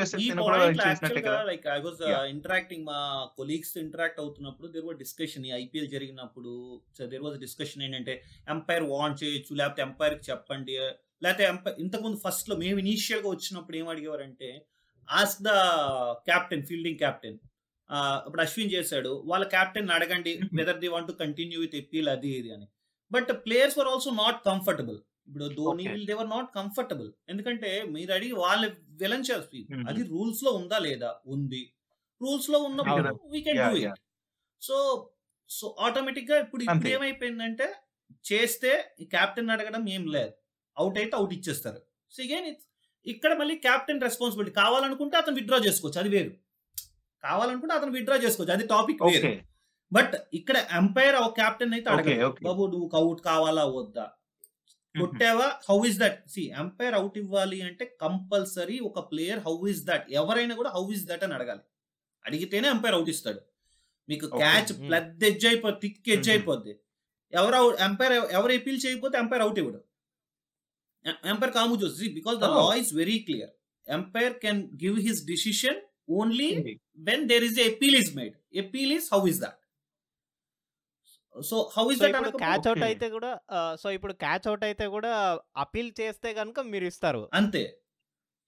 like 1.44 1.66
I 1.66 1.80
was. 1.80 2.02
Interacting 2.30 2.84
మా 2.86 3.28
కొలీగ్స్ 3.36 3.76
ఇంటరాక్ట్ 3.76 4.20
అవుతున్నప్పుడు 4.20 4.68
దేర్ 4.68 4.84
వాజ్ 4.84 4.98
డిస్కషన్ 4.98 5.46
ఈ 5.46 5.50
ఐపీఎల్ 5.50 5.88
జరిగినప్పుడు 5.88 6.80
దేర్ 7.06 7.22
వాజ్ 7.22 7.40
డిస్కషన్ 7.40 7.82
ఏంటంటే 7.82 8.22
ఎంపైర్ 8.48 8.82
వాన్ 8.82 9.24
చేయొచ్చు 9.24 9.56
లేకపోతే 9.56 9.82
ఎంపైర్కి 9.82 10.30
చెప్పండి 10.30 10.72
లేకపోతే 11.22 11.44
ఎంపైర్ 11.44 11.80
ఇంతకుముందు 11.80 12.20
ఫస్ట్లో 12.28 12.56
మేము 12.56 12.78
ఇనీషియల్గా 12.78 13.28
వచ్చినప్పుడు 13.28 13.76
ఏం 13.76 13.88
అడిగేవారంటే 13.88 14.66
ask 15.10 15.42
the 15.42 15.48
captain 16.12 16.62
fielding 16.62 16.98
captain 16.98 17.38
ఇప్పుడు 18.26 18.42
అశ్విన్ 18.42 18.72
చేశాడు 18.72 19.22
వాళ్ళ 19.26 19.44
క్యాప్టెన్ 19.44 19.90
అడగండి. 19.90 20.40
Whether 20.54 20.78
they 20.78 20.88
want 20.88 21.08
to 21.08 21.12
continue 21.12 21.60
with 21.60 21.76
appeal 21.76 22.08
అది 22.08 22.28
ఇది 22.28 22.52
అని. 22.54 22.66
But 23.12 23.28
players 23.32 23.78
were 23.78 23.88
also 23.88 24.10
not 24.10 24.36
comfortable 24.46 24.98
ఇప్పుడు 25.28 25.46
Dhoni. 25.48 25.84
Will 25.88 26.06
they were 26.06 26.28
not 26.28 26.54
comfortable 26.54 27.12
ఎందుకంటే 27.28 27.84
మీరు 27.84 28.12
అడిగి 28.12 28.32
వాళ్ళు 28.32 28.68
విలంచారు 29.00 29.44
Mhm. 29.70 29.86
అది 29.88 30.02
రూల్స్లో 30.02 30.50
ఉందా 30.52 30.78
లేదా? 30.78 31.10
ఉంది. 31.26 31.62
రూల్స్లో 32.20 32.58
ఉన్నప్పుడు. 32.58 33.14
We 33.32 33.40
can 33.40 33.58
do. 33.58 33.76
It 33.82 34.00
so 34.62 34.76
so 35.50 35.76
ఆటోమేటిక్గా 35.80 36.36
ఇప్పుడు 36.38 36.62
ఇప్పుడు. 36.62 36.88
ఏమైపోయిందంటే 36.88 37.66
చేస్తే 38.24 38.70
కెప్టెన్ 39.12 39.50
అడగడం 39.50 39.88
ఏం 39.88 40.06
లేదు. 40.06 40.32
అవుట్ 40.76 40.98
అయితే 40.98 41.16
అవుట్ 41.16 41.32
ఇచ్చేస్తారు. 41.32 41.80
సో 42.12 42.22
ఇగైన్ 42.22 42.48
ఇక్కడ 43.06 43.32
మళ్ళీ 43.34 43.56
కెప్టెన్ 43.56 44.00
రెస్పాన్సిబిలిటీ 44.00 44.54
కావాలనుకుంటే 44.54 45.16
అతను 45.16 45.36
విత్డ్రా 45.36 45.58
చేసుకోవచ్చు. 45.58 45.98
అది 45.98 46.08
వేరు. 46.08 46.32
కావాలనుకుంటే 47.22 47.74
అతను 47.74 47.90
విత్డ్రా 47.90 48.16
చేసుకోవచ్చు. 48.16 48.52
అది 48.52 48.66
టాపిక్ 48.66 49.02
వేరు. 49.02 49.32
బట్ 49.92 50.14
ఇక్కడ 50.32 50.56
ఎంపైర్ 50.72 51.16
కెప్టెన్ 51.36 51.74
అయితే 51.74 51.90
అడగదు. 51.90 52.30
బాబు 52.42 52.66
నువ్వు 52.66 52.88
అవుట్ 52.94 53.20
కావాలా 53.20 53.64
వద్దా? 53.76 54.06
కొట్టావా? 54.94 55.46
హౌ 55.70 55.86
ఇస్ 55.86 55.98
దట్ 55.98 56.28
సి 56.28 56.42
ఎంపైర్ 56.58 56.94
అవుట్ 56.94 57.18
ఇవ్వాలి 57.18 57.62
అంటే 57.62 57.96
కంపల్సరీ 58.00 58.78
ఒక 58.80 59.10
ప్లేయర్ 59.10 59.38
హౌ 59.38 59.68
ఇస్ 59.68 59.84
దట్ 59.84 60.06
ఎవరైనా 60.10 60.54
కూడా 60.54 60.70
హౌ 60.70 60.92
ఇస్ 60.92 61.04
దట్ 61.06 61.24
అని 61.24 61.34
అడగాలి. 61.34 61.60
అడిగితేనే 62.24 62.68
ఎంపైర్ 62.68 62.94
అవుట్ 62.94 63.10
ఇస్తాడు. 63.10 63.40
మీకు. 64.08 64.26
Catch 64.26 64.72
Hmm. 64.72 64.86
ప్లడ్ 64.88 65.24
ఎడ్జ్ 65.24 65.46
అయిపోద్ది 65.46 65.80
థిక్ 65.80 66.08
ఎడ్జ్ 66.08 66.28
Mhm. 66.28 66.36
అయిపోద్ది. 66.36 66.72
ఎవరు 67.32 67.76
ఎంపైర్ 67.80 68.12
ఎవరు 68.32 68.52
ఎపీల్ 68.52 68.80
చేయకపోతే 68.86 69.18
ఎంపైర్ 69.18 69.42
అవుట్ 69.42 69.58
ఇవ్వడు. 69.58 69.80
ఎంపైర్ 71.24 71.52
కాము 71.52 71.76
చూసి. 71.76 72.08
Because 72.08 72.38
the. 72.38 72.44
Law 72.58 72.74
is 72.76 72.94
very 72.94 73.18
clear 73.18 73.52
umpire 73.86 74.34
can 74.38 74.62
give 74.84 75.00
his 75.00 75.24
decision 75.26 75.80
only 76.10 76.48
when 76.98 77.28
there 77.28 77.44
is 77.44 77.58
appeal 77.60 77.96
is 77.96 78.16
made 78.16 78.34
appeal 78.54 78.92
is 78.92 79.14
how 79.14 79.28
is 79.28 79.40
that 79.40 79.58
so 81.42 81.70
how 81.76 81.92
is 81.92 82.00
that 82.00 82.36
catch 82.36 82.68
out. 82.68 82.82
అయితే 82.82 83.08
కూడా 83.08 83.38
so 83.80 83.90
ఇప్పుడు 83.90 84.12
catch 84.12 84.48
out 84.48 84.64
అయితే 84.64 84.86
కూడా 84.86 85.38
appeal 85.56 85.92
చేస్తే 86.00 86.34
కనుక 86.34 86.60
మీరు 86.60 86.84
ఇస్తారు 86.84 87.28
అంతే. 87.34 87.78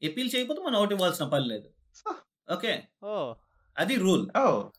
ఎపీల్ 0.02 0.30
చేయకపోతే 0.36 0.60
మనం 0.60 0.76
అవుట్ 0.76 0.92
ఇవ్వాల్సిన 0.92 1.26
పని 1.26 1.48
లేదు. 1.48 1.70
ఓకే. 2.52 2.82
ఓ. 3.04 3.34
అది 3.78 3.94
రూల్. 3.94 4.28
ఓ. 4.38 4.70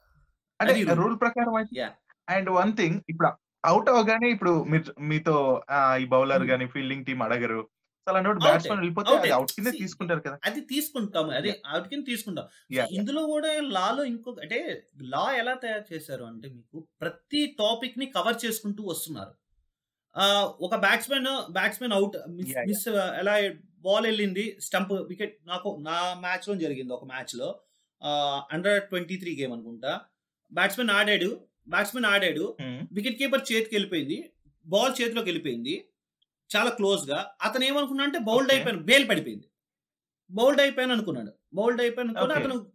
అంటే. 0.62 0.84
రూల్. 0.84 1.20
ప్రకారం. 1.20 1.88
అండ్ 2.30 2.50
వన్ 2.50 2.78
థింగ్ 2.78 3.02
ఇప్పుడు 3.10 3.30
అవుట్ 3.66 3.90
అవగానే 3.90 4.30
ఇప్పుడు 4.30 4.64
మీరు 4.64 5.02
మీతో 5.02 5.62
ఈ 6.02 6.06
బౌలర్. 6.06 6.44
గానీ 6.44 6.68
ఫీల్డింగ్ 6.68 7.06
టీం 7.06 7.22
అడగరు. 7.22 7.68
బ్యాట్స్మెన్. 8.44 8.80
వెళ్ళిపోతే 8.80 9.10
అది. 9.10 9.32
అవుట్ 9.32 9.52
కింద 9.52 9.68
తీసుకుంటారు 9.68 10.20
కదా. 10.20 10.40
అది 10.46 10.62
తీసుకుంటాం. 10.62 11.30
అదే 11.30 11.62
అవుట్ 11.66 11.88
కింద 11.88 12.06
తీసుకుంటాం. 12.06 12.46
ఇందులో 12.92 13.26
కూడా 13.26 13.62
లాలో 13.62 14.04
ఇంకొక 14.04 14.40
అంటే 14.40 14.88
లా 15.02 15.36
ఎలా 15.36 15.54
తయారు 15.54 15.94
చేశారు 15.94 16.24
అంటే 16.24 16.50
మీకు 16.50 16.88
ప్రతి 17.02 17.56
టాపిక్ని 17.60 18.06
కవర్ 18.06 18.46
చేసుకుంటూ 18.46 18.84
వస్తున్నారు. 18.84 19.34
ఆ, 20.18 20.54
ఒక 20.62 20.76
బ్యాట్స్మెన్ 20.76 21.52
బ్యాట్స్మెన్ 21.52 21.94
అవుట్ 21.94 22.18
మిస్ 22.68 22.88
ఎలా 22.90 23.54
బాల్ 23.80 24.06
వెళ్ళింది 24.06 24.58
స్టంప్ 24.62 24.94
వికెట్ 24.94 25.38
నాకు 25.46 25.78
నా 25.82 26.14
మ్యాచ్లో 26.14 26.56
జరిగింది 26.56 26.94
ఒక 26.94 27.06
మ్యాచ్లో 27.06 27.60
అండర్ 28.52 28.84
ట్వంటీ 28.84 29.16
త్రీ 29.16 29.38
గేమ్ 29.42 29.54
అనుకుంటా. 29.54 30.02
బ్యాట్స్మెన్ 30.54 30.90
ఆడాడు 30.90 31.42
బ్యాట్స్మెన్ 31.70 32.06
ఆడాడు. 32.06 32.58
Hmm. 32.62 32.86
వికెట్ 32.92 33.18
కీపర్ 33.18 33.52
చేతికి 33.52 33.76
వెళ్ళిపోయింది 33.76 34.32
బాల్ 34.66 35.02
చేతిలోకి 35.02 35.28
వెళ్ళిపోయింది. 35.28 35.86
చాలా 36.56 36.70
క్లోజ్గా 36.70 37.32
అతను 37.42 37.63
ఏమనుకున్నా 37.63 38.04
అంటే 38.04 38.20
బౌల్డ్. 38.20 38.51
అయిపోయాను 38.51 38.84
బేల్ 38.84 39.10
పడిపోయింది. 39.10 39.48
బౌల్డ్ 40.32 40.62
అయిపోయాను 40.62 40.94
అనుకున్నాడు. 40.94 41.32
బౌల్డ్ 41.54 41.82
అయిపోయాను 41.82 42.20
అనుకుని. 42.20 42.34
అతను 42.34 42.72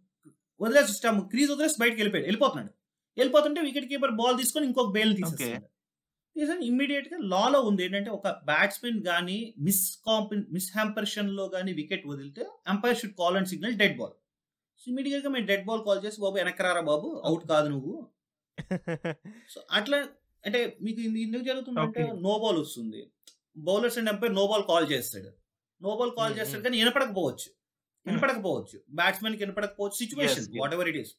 వదిలేసి 0.61 0.99
క్రీజ్ 1.29 1.51
వదిలేసి 1.51 1.75
బయటకు 1.79 1.95
వెళ్ళిపోయాడు. 1.95 2.25
వెళ్ళిపోతున్నాడు. 2.25 2.73
వెళ్ళిపోతుంటే 3.17 3.61
వికెట్ 3.61 3.85
కీపర్ 3.85 4.11
బాల్ 4.11 4.37
తీసుకొని 4.37 4.65
ఇంకొక 4.65 4.91
బేల్ 4.91 5.15
తీసేస్తాడు 5.15 5.65
తీసేసి 6.35 6.65
ఇమ్మీడియట్గా 6.65 7.17
లాలో 7.21 7.61
ఉంది. 7.61 7.85
ఏంటంటే 7.85 8.09
ఒక 8.09 8.27
బ్యాట్స్మెన్ 8.27 9.03
గానీ 9.07 9.53
మిస్ 9.59 9.97
కాంపిన్ 9.97 10.45
మిస్ 10.51 10.71
హ్యాంపర్షన్లో 10.73 11.49
గానీ 11.53 11.73
వికెట్ 11.73 12.07
వదిలితే 12.07 12.47
umpire 12.67 12.97
should 12.97 13.13
call 13.13 13.37
and 13.37 13.47
signal 13.47 13.73
dead 13.73 13.97
ball. 13.97 14.11
So 14.77 14.91
ఇమీడియట్గా 14.91 15.29
మేము 15.29 15.45
డెడ్ 15.45 15.65
బాల్ 15.65 15.85
కాల్ 15.85 16.05
చేసి 16.05 16.21
బాబు 16.21 16.35
వెనకరారా 16.35 16.81
బాబు? 16.81 17.21
అవుట్ 17.25 17.47
కాదు 17.47 17.69
నువ్వు. 17.69 18.07
సో 19.49 19.61
అట్లా 19.71 19.97
అంటే 20.45 20.77
మీకు 20.81 20.99
ఇది 21.01 21.21
ఎందుకు 21.21 21.43
జరుగుతుందంటే. 21.43 22.01
నో 22.21 22.39
బాల్ 22.39 22.57
వస్తుంది. 22.57 23.07
Bowlers 23.57 23.97
and 23.97 24.09
umpire 24.09 24.33
no 24.33 24.45
ball 24.47 24.63
call 24.71 24.87
చేస్తాడు 24.91 25.31
నో 25.81 25.91
బాల్ 25.99 26.11
కాల్ 26.19 26.33
చేస్తాడు. 26.39 26.63
కానీ 26.63 26.77
వినపడకపోవచ్చు 26.81 27.49
వినపడకపోవచ్చు 28.07 28.77
బ్యాట్స్మెన్కి 28.89 29.43
వినపడకపోవచ్చు 29.43 29.97
situation. 30.03 30.47
What 30.61 30.73
ever 30.73 30.89
it 30.91 30.97
is 30.97 31.11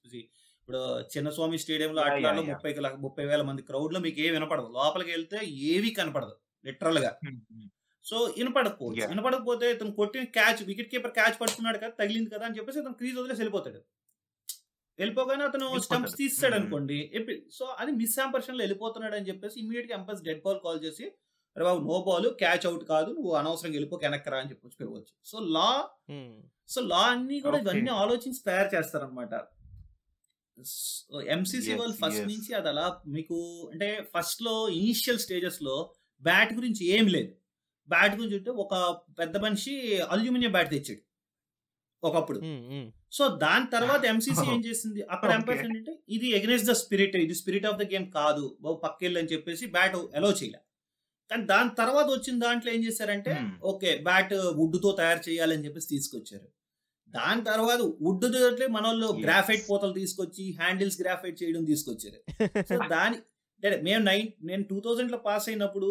ఇప్పుడు 0.60 0.80
చిన్నస్వామి 1.12 1.58
స్టేడియంలో 1.58 2.02
అట్లాలో 2.02 2.42
yeah. 2.42 2.52
ముప్పై 2.52 2.70
ముప్పై 3.06 3.24
వేల 3.24 3.42
మంది 3.42 3.62
క్రౌడ్లో 3.62 4.00
మీకు 4.00 4.20
ఏం 4.20 4.32
వినపడదు 4.32 4.68
లోపలికి 4.78 5.10
వెళ్తే 5.10 5.38
ఏవి 5.46 5.90
కనపడదు 5.90 6.34
లిటరల్గా. 6.66 7.10
సో 8.04 8.16
వినపడకపోవచ్చు. 8.38 9.08
వినపడకపోతే 9.08 9.66
ఇతను 9.72 9.92
కొట్టిన 9.92 10.24
క్యాచ్ 10.24 10.62
వికెట్ 10.62 10.90
కీపర్ 10.90 11.12
క్యాచ్ 11.12 11.36
పట్టుకున్నాడు 11.40 11.78
కదా 11.78 11.88
తగిలింది 11.88 12.30
కదా 12.30 12.44
అని 12.46 12.56
చెప్పేసి 12.58 12.78
అతను 12.78 12.94
క్రీజ్ 12.94 13.18
వదిలేసి 13.18 13.40
వెళ్ళిపోతాడు 13.40 13.80
వెళ్ళిపోగానే 14.98 15.44
అతను. 15.44 15.68
స్టంప్స్ 15.80 16.16
తీస్తాడు. 16.16 16.54
అనుకోండి 16.54 16.98
సో 17.52 17.64
అది 17.64 17.92
మిస్లో 17.92 18.56
వెళ్ళిపోతున్నాడు 18.56 19.16
అని 19.16 19.28
చెప్పేసి 19.28 19.60
ఇమీడియట్గా 19.60 19.94
ఎంపస్ 19.98 20.22
డెడ్ 20.22 20.42
బాల్ 20.42 20.60
కాల్ 20.64 20.80
చేసి 20.84 21.06
అరే 21.56 21.64
బాబు 21.64 21.80
నో 21.84 21.96
బాల్ 22.02 22.28
క్యాచ్ 22.34 22.66
అవుట్ 22.66 22.84
కాదు 22.84 23.10
నువ్వు 23.10 23.32
అనవసరంగా 23.34 23.74
వెళ్ళిపో 23.74 23.96
వెనక్కరా 24.02 24.38
అని 24.38 24.50
చెప్పొచ్చు 24.50 24.76
పెరగవచ్చు 24.80 25.12
సో 25.24 25.38
లా 25.56 25.68
సో 26.68 26.80
లా 26.82 27.02
అన్ని 27.12 27.40
కూడా. 27.40 27.58
ఇవన్నీ 27.58 27.90
ఆలోచించి 28.02 28.40
తయారు 28.44 28.70
చేస్తారనమాట 28.76 29.34
ఎంసీసీ 31.28 31.72
వాళ్ళు 31.74 31.94
ఫస్ట్. 31.94 32.26
నుంచి 32.32 32.54
అది 32.54 32.68
అలా 32.68 32.86
మీకు 33.06 33.36
అంటే 33.72 33.88
ఫస్ట్లో 34.14 34.68
ఇనిషియల్ 34.80 35.18
స్టేజెస్లో 35.18 35.76
బ్యాట్ 36.22 36.52
గురించి 36.54 36.82
ఏం 36.86 37.06
లేదు. 37.06 37.32
బ్యాట్ 37.88 38.14
గురించి 38.14 38.36
అంటే 38.36 38.50
ఒక 38.64 38.74
పెద్ద 39.18 39.36
మనిషి 39.36 39.72
అల్యూమినియం 40.10 40.52
బ్యాట్ 40.52 40.70
తెచ్చాడు. 40.70 41.02
ఒకప్పుడు. 42.02 42.38
సో 43.12 43.28
దాని 43.36 43.66
తర్వాత 43.70 44.02
ఎంసీసీ 44.12 44.46
ఏం 44.54 44.60
చేసింది? 44.64 45.02
అక్కడ. 45.02 45.30
ఎంపైర్స్ 45.30 45.64
ఏంటంటే 45.64 45.92
ఇది 46.08 46.28
ఎగనెస్ట్ 46.28 46.68
ద 46.68 46.72
స్పిరిట్ 46.72 47.16
ఇది 47.16 47.34
స్పిరిట్ 47.34 47.66
ఆఫ్ 47.66 47.78
ద 47.78 47.86
గేమ్ 47.92 48.06
కాదు. 48.10 48.58
బాబు 48.60 48.76
పక్కెళ్ళి 48.84 49.20
అని 49.20 49.28
చెప్పేసి 49.28 49.66
బ్యాట్ 49.66 49.96
ఎలో 50.14 50.30
చేయలే. 50.30 50.60
కానీ 51.30 51.44
దాని 51.46 51.70
తర్వాత 51.78 52.08
వచ్చిన 52.12 52.34
దాంట్లో 52.38 52.68
ఏం 52.72 52.80
చేశారంటే. 52.84 53.32
ఓకే 53.70 53.90
బ్యాట్ 54.06 54.34
వుడ్తో 54.58 54.90
తయారు 54.98 55.22
చేయాలని 55.28 55.64
చెప్పేసి 55.66 55.88
తీసుకొచ్చారు 55.88 56.46
దాని 57.14 57.42
తర్వాత 57.44 57.80
వుడ్ 58.04 58.24
తోటే 58.26 58.66
మన 58.68 58.84
వాళ్ళు. 58.86 59.08
గ్రాఫైట్ 59.24 59.64
పోతలు 59.68 59.94
తీసుకొచ్చి 59.94 60.44
హ్యాండిల్స్ 60.58 60.98
గ్రాఫైట్ 61.02 61.36
చేయడం 61.42 61.64
తీసుకొచ్చారు 61.64 62.18
సో 62.70 62.76
దాని 62.94 63.18
అంటే 63.62 63.76
మేము 63.82 64.02
నైన్ 64.04 64.26
నేను 64.42 64.64
టూ 64.70 64.78
థౌజండ్లో 64.86 65.18
పాస్ 65.26 65.46
అయినప్పుడు 65.48 65.88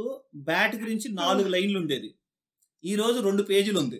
బ్యాట్ 0.50 0.76
గురించి 0.82 1.08
నాలుగు 1.22 1.50
లైన్లు 1.50 1.78
ఉండేది 1.80 2.10
ఈ 2.84 2.94
రోజు 2.96 3.20
రెండు 3.20 3.44
పేజీలు 3.50 3.80
ఉంది 3.80 4.00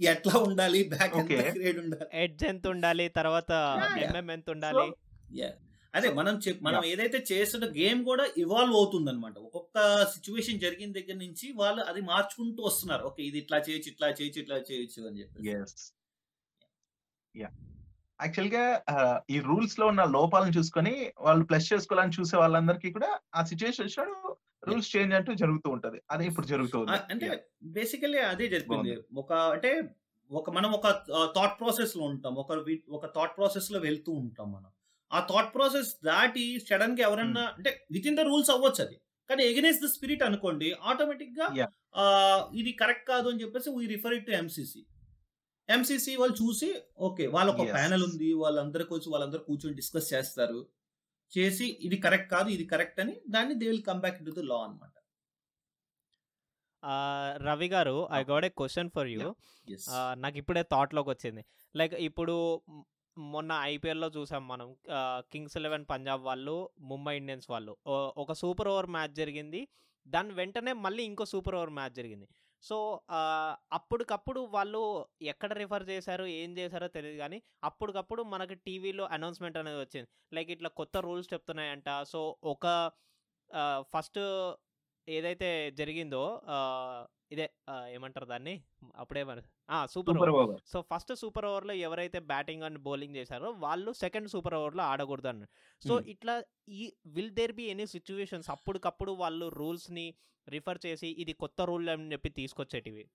ఎట్లా 0.00 0.34
ఉండాలి 0.46 0.80
బ్యాట్ 0.92 1.14
ఎంత. 1.16 1.32
గ్రేడ్ 1.56 1.78
ఉండాలి 1.82 2.06
ఎడ్జ్ 2.22 2.44
ఎంత 2.44 2.64
ఉండాలి 2.68 3.06
తర్వాత. 3.18 3.50
ఎంఎం 4.04 4.30
ఎంత 4.36 4.48
ఉండాలి 4.56 4.86
Yeah. 5.38 5.54
అదే 5.94 6.08
మనం 6.18 6.34
మనం 6.66 6.82
ఏదైతే 6.92 7.18
చేస్తున్న 7.30 7.66
గేమ్ 7.78 8.00
కూడా 8.04 8.24
ఇవాల్వ్ 8.42 8.74
అవుతుంది 8.80 9.10
అనమాట 9.12 9.36
ఒక్కొక్క 9.46 9.76
సిచ్యువేషన్ 10.14 10.62
జరిగిన 10.64 10.90
దగ్గర 10.98 11.16
నుంచి 11.24 11.46
వాళ్ళు 11.60 11.82
అది 11.90 12.00
మార్చుకుంటూ 12.10 12.60
వస్తున్నారు. 12.68 13.02
ఓకే 13.10 13.22
ఇది 13.28 13.38
ఇట్లా 13.44 13.58
చేయొచ్చు 13.68 13.90
ఇట్లా 13.92 14.08
చేయొచ్చు 14.18 14.40
ఇట్లా 14.44 14.58
చేయొచ్చు 14.70 15.00
అని 15.08 15.20
చెప్పి 15.22 15.54
యాక్చువల్గా 18.20 18.62
ఈ 19.34 19.36
రూల్స్లో 19.48 19.84
ఉన్న 19.92 20.04
లోపాలను 20.14 20.54
చూసుకొని 20.56 20.94
వాళ్ళు 21.26 21.44
ప్లస్ 21.50 21.68
చేసుకోవాలని 21.72 22.16
చూసే 22.18 22.36
వాళ్ళందరికీ 22.42 22.88
కూడా 22.96 23.10
ఆ 23.34 23.42
సిచ్యువేషన్ 23.50 24.14
రూల్స్ 24.68 24.90
చేంజ్ 24.94 25.14
అంటూ 25.18 25.32
జరుగుతూ 25.42 25.68
ఉంటది. 25.76 25.98
అదే 26.10 26.24
ఇప్పుడు 26.30 26.46
జరుగుతుంది 26.52 26.96
అంటే. 27.12 27.28
బేసికల్లీ 27.76 28.20
అదే 28.32 28.46
జరిగింది. 28.54 28.94
ఒక 29.22 29.32
అంటే 29.54 29.70
ఒక 30.30 30.50
మనం 30.50 30.70
ఒక 30.78 30.88
థాట్ 31.36 31.54
ప్రాసెస్లో 31.60 32.02
ఉంటాం. 32.12 32.34
ఒక 32.42 32.52
ఒక 32.96 33.06
థాట్ 33.16 33.36
ప్రాసెస్లో 33.38 33.78
వెళ్తూ 33.86 34.12
ఉంటాం 34.22 34.48
మనం. 34.56 34.70
ఆ 35.10 35.20
థాట్ 35.28 35.50
ప్రాసెస్ 35.54 35.90
దాటి 36.06 36.44
సడన్గా 36.66 37.02
ఎవరన్నా 37.08 37.44
అంటే 37.54 37.70
విత్ 37.94 38.06
ఇన్ 38.10 38.18
ద 38.18 38.24
రూల్స్ 38.28 38.50
అవ్వచ్చు 38.54 38.80
అది. 38.84 38.96
కానీ 39.30 39.42
ఎగనెస్ట్ 39.50 39.82
ద 39.84 39.90
స్పిరిట్ 39.94 40.22
అనుకోండి 40.26 40.68
ఆటోమేటిక్గా 40.90 41.46
ఇది 42.60 42.72
కరెక్ట్ 42.80 43.06
కాదు 43.10 43.26
అని 43.30 43.40
చెప్పేసి 43.42 43.68
we 43.76 43.84
refer 43.92 44.14
it 44.18 44.26
to 44.28 44.34
MCC 44.38 44.82
MCC 45.68 46.12
వాళ్ళు 46.20 46.36
చూసి 46.40 46.68
ఓకే 47.06 47.24
వాళ్ళ 47.34 47.48
ఒక 47.52 47.62
Yes. 47.62 47.72
ప్యానల్ 47.74 48.04
ఉంది 48.06 48.28
వాళ్ళందరూ 48.42 48.84
వచ్చి 48.92 49.08
వాళ్ళందరూ 49.14 49.42
కూర్చొని 49.48 49.76
డిస్కస్ 49.80 50.08
చేస్తారు. 50.12 50.60
చేసి 51.32 51.66
ఇది 51.86 51.96
కరెక్ట్ 52.04 52.30
కాదు 52.30 52.48
ఇది 52.54 52.64
కరెక్ట్ 52.70 53.00
అని 53.02 53.14
దాన్ని 53.34 53.54
they 53.60 53.66
will 53.70 53.84
come 53.88 54.00
back 54.04 54.18
to 54.20 54.34
the 54.38 54.44
law 54.50 54.58
అనమాట 54.66 54.94
Ravi 57.46 57.68
garu 57.72 57.96
I 58.12 58.22
got 58.28 58.46
a 58.48 58.52
question 58.58 58.90
for 58.96 59.08
you 59.12 59.28
నాకు 60.18 60.36
ఇప్పుడే 60.42 60.62
థాట్లోకి 60.72 61.10
వచ్చింది. 61.12 61.42
లైక్ 61.74 61.94
ఇప్పుడు 62.08 62.34
మొన్న 63.34 63.52
ఐపీఎల్లో 63.62 64.08
చూసాం 64.16 64.42
మనం. 64.48 64.68
కింగ్స్ 65.32 65.56
ఎలెవెన్ 65.56 65.86
పంజాబ్ 65.90 66.22
వాళ్ళు 66.22 66.56
ముంబై 66.90 67.16
ఇండియన్స్ 67.16 67.50
వాళ్ళు. 67.50 67.72
ఒక 68.22 68.32
సూపర్ 68.32 68.68
ఓవర్ 68.68 68.88
మ్యాచ్ 68.96 69.14
జరిగింది. 69.20 69.60
దాని 70.06 70.32
వెంటనే 70.32 70.72
మళ్ళీ 70.72 71.02
ఇంకో 71.04 71.24
సూపర్ 71.24 71.54
ఓవర్ 71.54 71.72
మ్యాచ్ 71.78 71.96
జరిగింది. 72.00 72.28
సో 72.62 72.76
అప్పటికప్పుడు 73.78 74.40
వాళ్ళు 74.54 74.80
ఎక్కడ 75.32 75.52
రిఫర్ 75.52 75.84
చేశారు 75.90 76.24
ఏం 76.42 76.50
చేశారో 76.58 76.88
తెలియదు 76.88 77.18
కానీ 77.18 77.38
అప్పటికప్పుడు 77.64 78.22
మనకి 78.22 78.54
టీవీలో 78.54 79.04
అనౌన్స్మెంట్ 79.16 79.58
అనేది 79.62 79.80
వచ్చింది. 79.80 80.08
లైక్ 80.36 80.50
ఇట్లా 80.50 80.70
కొత్త 80.80 80.96
రూల్స్ 81.06 81.30
చెప్తున్నాయంట. 81.34 81.90
సో 82.12 82.22
ఒక 82.44 82.66
ఫస్ట్ 83.94 84.20
ఏదైతే 85.08 85.50
జరిగిందో 85.70 86.24
ఇదే 87.32 87.46
ఏమంటారు 87.92 88.26
దాన్ని? 88.26 88.54
అప్పుడే 88.96 89.22
మన 89.24 89.40
super 89.94 90.30
over. 90.30 90.60
So 90.72 90.80
first 90.90 91.12
super 91.14 91.46
ఓవర్లో 91.46 91.74
ఎవరైతే 91.86 92.18
బ్యాటింగ్ 92.32 92.62
అండ్ 92.62 92.78
బౌలింగ్ 92.78 93.16
చేశారో 93.16 93.50
వాళ్ళు 93.50 93.92
సెకండ్ 93.92 94.28
సూపర్ 94.28 94.54
ఓవర్లో 94.54 94.82
ఆడకూడదు 94.82 95.28
అన్నారు. 95.28 95.52
సో. 95.88 96.00
ఇట్లా 96.14 96.34
ఈ 96.68 96.92
will 97.06 97.30
there 97.30 97.52
be 97.52 97.66
any 97.74 97.86
situations 97.86 98.50
అప్పటికప్పుడు 98.50 99.12
వాళ్ళు 99.22 99.48
రూల్స్ని 99.60 100.06
రిఫర్ 100.48 100.78
చేసి 100.86 101.08
ఇది 101.22 101.32
కొత్త 101.32 101.62
రూల్ 101.62 101.88
అని 101.88 102.12
చెప్పి 102.12 102.30
తీసుకొచ్చేటివి? 102.40 103.06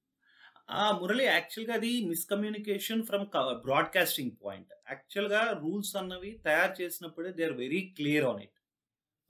మురళి 1.00 1.24
యాక్చువల్గా 1.26 1.74
అది 1.74 1.92
మిస్కమ్యూనికేషన్ 2.10 3.02
ఫ్రమ్ 3.04 3.26
బ్రాడ్కాస్టింగ్ 3.64 4.36
పాయింట్. 4.44 4.74
యాక్చువల్గా 4.90 5.42
రూల్స్ 5.62 5.96
అన్నవి 6.02 6.32
తయారు 6.46 6.76
చేసినప్పుడే 6.82 7.32
they 7.40 7.44
are 7.44 7.54
very 7.54 7.82
clear 7.98 8.26
on 8.26 8.42
it. 8.46 8.58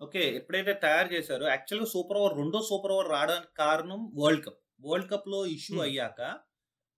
Okay 0.01 0.21
ఎప్పుడైతే 0.35 0.73
తయారు 0.73 1.09
చేశారో 1.13 1.45
యాక్చువల్గా 1.47 1.87
సూపర్ 1.93 2.17
ఓవర్ 2.17 2.35
రెండో 2.37 2.61
సూపర్ 2.69 2.91
ఓవర్ 2.91 3.09
రావడానికి 3.09 3.53
కారణం 3.57 4.01
వరల్డ్ 4.21 4.45
కప్. 4.45 4.59
వరల్డ్ 4.83 5.09
కప్లో 5.11 5.39
ఇష్యూ. 5.55 5.75
అయ్యాక 5.85 6.19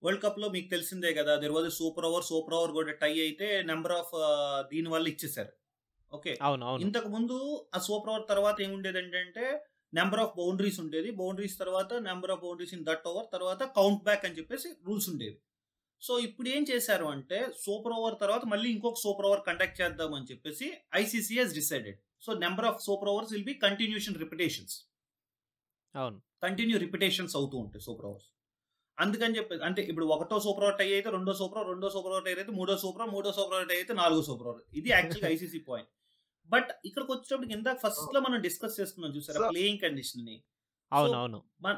వరల్డ్ 0.03 0.23
కప్లో 0.23 0.47
మీకు 0.55 0.67
తెలిసిందే 0.69 1.11
కదా 1.19 1.33
there 1.43 1.53
was 1.57 1.69
super 1.77 2.05
over 2.09 2.25
super 2.31 2.55
over 2.57 2.73
కూడా 2.77 2.93
టై 3.03 3.13
అయితే 3.25 3.47
నెంబర్ 3.71 3.93
ఆఫ్ 3.99 4.11
దీని 4.71 4.89
వల్ల 4.93 5.05
ఇచ్చేసారు 5.13 5.53
ఓకే. 6.11 6.33
ఇంతకు 6.85 7.09
ముందు 7.15 7.37
ఆ 7.75 7.79
సూపర్ 7.87 8.11
ఓవర్ 8.13 8.27
తర్వాత 8.27 8.57
ఏముండేది 8.65 8.99
ఏంటంటే 9.01 9.45
నెంబర్ 9.93 10.21
ఆఫ్ 10.23 10.33
బౌండరీస్ 10.37 10.79
ఉండేది. 10.83 11.09
బౌండరీస్ 11.19 11.55
తర్వాత 11.61 11.91
number 12.07 12.31
of 12.31 12.41
boundaries 12.45 12.73
in 12.77 12.85
that 12.89 13.05
over 13.11 13.27
తర్వాత 13.35 13.63
కౌంట్ 13.79 14.01
బ్యాక్ 14.03 14.25
అని 14.27 14.37
చెప్పేసి 14.39 14.69
రూల్స్ 14.87 15.07
ఉండేవి. 15.11 15.35
సో 16.01 16.13
ఇప్పుడు 16.27 16.47
ఏం 16.55 16.63
చేశారు 16.71 17.05
అంటే 17.05 17.37
సూపర్ 17.65 17.93
ఓవర్ 17.97 18.15
తర్వాత 18.23 18.43
మళ్ళీ 18.53 18.67
ఇంకొక 18.75 18.99
సూపర్ 19.03 19.27
ఓవర్ 19.29 19.43
కండక్ట్ 19.47 19.77
చేద్దాం 19.81 20.11
అని 20.13 20.27
చెప్పేసి 20.31 20.67
ICC 20.95 21.35
has 21.39 21.53
decided 21.53 21.97
so 22.25 22.33
number 22.43 22.67
of 22.69 22.79
super 22.87 23.11
overs 23.13 23.31
will 23.33 23.47
be 23.51 23.55
continuation 23.65 24.17
repetitions 24.23 24.75
అవును. 25.95 26.17
కంటిన్యూ 26.43 26.77
రిపిటేషన్స్ 26.83 27.35
అవుతూ 27.35 27.55
ఉంటాయి 27.57 27.83
సూపర్ 27.85 28.07
ఓవర్స్ 28.07 28.29
అందుకని 28.97 29.35
చెప్పి 29.37 29.55
అంటే 29.67 29.81
ఇప్పుడు 29.89 30.05
ఒకటో 30.15 30.37
సూపర్ 30.43 30.65
ఓవర్ 30.65 30.77
టై 30.79 30.87
అయితే 30.93 31.09
రెండో 31.15 31.33
సూపర్ 31.39 31.59
ఓవర్ 31.59 31.69
రెండో 31.71 31.87
సూపర్ 31.95 32.13
ఓవర్ 32.13 32.25
టై 32.27 32.33
అయితే 32.35 32.53
మూడో 32.57 32.75
సూపర్ 32.83 33.03
ఓవర్ 33.03 33.13
మూడో 33.15 33.31
సూపర్ 33.37 33.55
ఓవర్ 33.55 33.69
టై 33.71 33.77
అయితే 33.79 33.93
నాలుగో 33.99 34.21
సూపర్ 34.27 34.47
ఓవర్ 34.47 34.61
ఇది 34.73 34.89
యాక్చువల్గా 34.93 35.29
ఐసీసీ 35.33 35.59
పాయింట్ 35.67 35.89
బట్ 36.49 36.69
ఇక్కడికి 36.87 37.11
వచ్చేటప్పుడు 37.13 37.53
ఇందాక 37.55 37.77
ఫస్ట్లో 37.85 38.19
మనం 38.25 38.37
డిస్కస్ 38.41 38.77
చేస్తున్నాం 38.79 39.11
చూసారా 39.15 39.39
So- 39.39 39.49
ప్లేయింగ్ 39.53 39.81
కండిషన్ని 39.81 40.35
అవును 40.91 41.11
So, 41.11 41.19
అవును 41.19 41.39
మన 41.61 41.75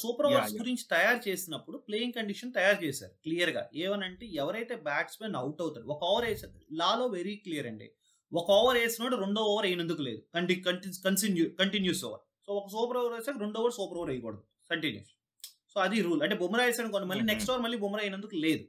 సూపర్ 0.00 0.26
ఓవర్స్. 0.28 0.54
గురించి 0.60 0.84
తయారు 0.88 1.20
చేసినప్పుడు 1.26 1.76
ప్లేయింగ్ 1.86 2.16
కండిషన్ 2.18 2.52
తయారు 2.52 2.78
చేశారు 2.84 3.14
క్లియర్గా. 3.24 3.62
ఏమనంటే 3.76 4.24
ఎవరైతే 4.42 4.74
బ్యాట్స్మెన్ 4.88 5.36
అవుట్ 5.40 5.62
అవుతాడు 5.62 5.86
ఒక 5.94 6.02
ఓవర్ 6.10 6.26
వేసారు 6.28 6.52
లాలో 6.80 7.06
వెరీ 7.16 7.34
క్లియర్ 7.44 7.66
అండి. 7.66 7.88
ఒక 8.32 8.48
ఓవర్ 8.58 8.78
వేసినోడు 8.78 9.16
రెండో 9.16 9.42
ఓవర్ 9.50 9.66
వేయనందుకు 9.68 10.02
లేదు. 10.02 10.20
కంటి 10.34 10.56
కంటిన్యూ 11.04 11.46
కంటిన్యూస్ 11.60 12.02
ఓవర్ 12.08 12.22
సో 12.48 12.52
ఒక 12.52 12.68
సూపర్ 12.68 12.98
ఓవర్ 12.98 13.14
వేసాక 13.14 13.38
రెండో 13.38 13.60
ఓవర్ 13.60 13.72
సూపర్ 13.72 13.98
ఓవర్ 13.98 14.10
వేయకూడదు 14.10 14.42
కంటిన్యూస్ 14.70 15.12
సో 15.72 15.80
అది 15.80 15.98
రూల్ 16.02 16.20
అంటే 16.22 16.36
బుమ్రా 16.36 16.64
వేసాడు 16.64 16.88
కొన్ని 16.88 17.08
మళ్ళీ. 17.08 17.24
నెక్స్ట్ 17.24 17.50
ఓవర్ 17.50 17.62
మళ్ళీ 17.62 17.78
బుమ్రా 17.78 18.02
అయినందుకు 18.02 18.36
లేదు. 18.36 18.64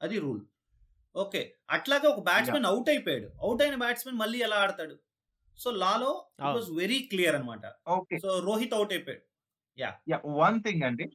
అది 0.00 0.18
రూల్ 0.18 0.40
ఓకే. 1.14 1.40
అట్లాగే 1.70 2.06
ఒక 2.06 2.20
బ్యాట్స్మెన్ 2.20 2.66
అవుట్ 2.66 2.88
అయిపోయాడు. 2.88 3.28
అవుట్ 3.40 3.62
అయిన 3.62 3.74
బ్యాట్స్మెన్ 3.74 4.18
మళ్ళీ 4.18 4.38
ఎలా 4.38 4.56
ఆడతాడు? 4.56 4.94
సో 5.58 5.70
లాలో. 5.82 6.10
వాస్ 6.56 6.70
వెరీ 6.72 6.98
క్లియర్ 7.12 7.34
అన్నమాట. 7.34 7.64
ఓకే 7.88 8.18
సో 8.18 8.38
రోహిత్ 8.38 8.74
అవుట్ 8.74 8.92
అయిపోయాడు. 8.92 9.24
యా 9.78 10.20
వన్ 10.42 10.58
థింగ్ 10.62 10.82
అండి. 10.82 11.06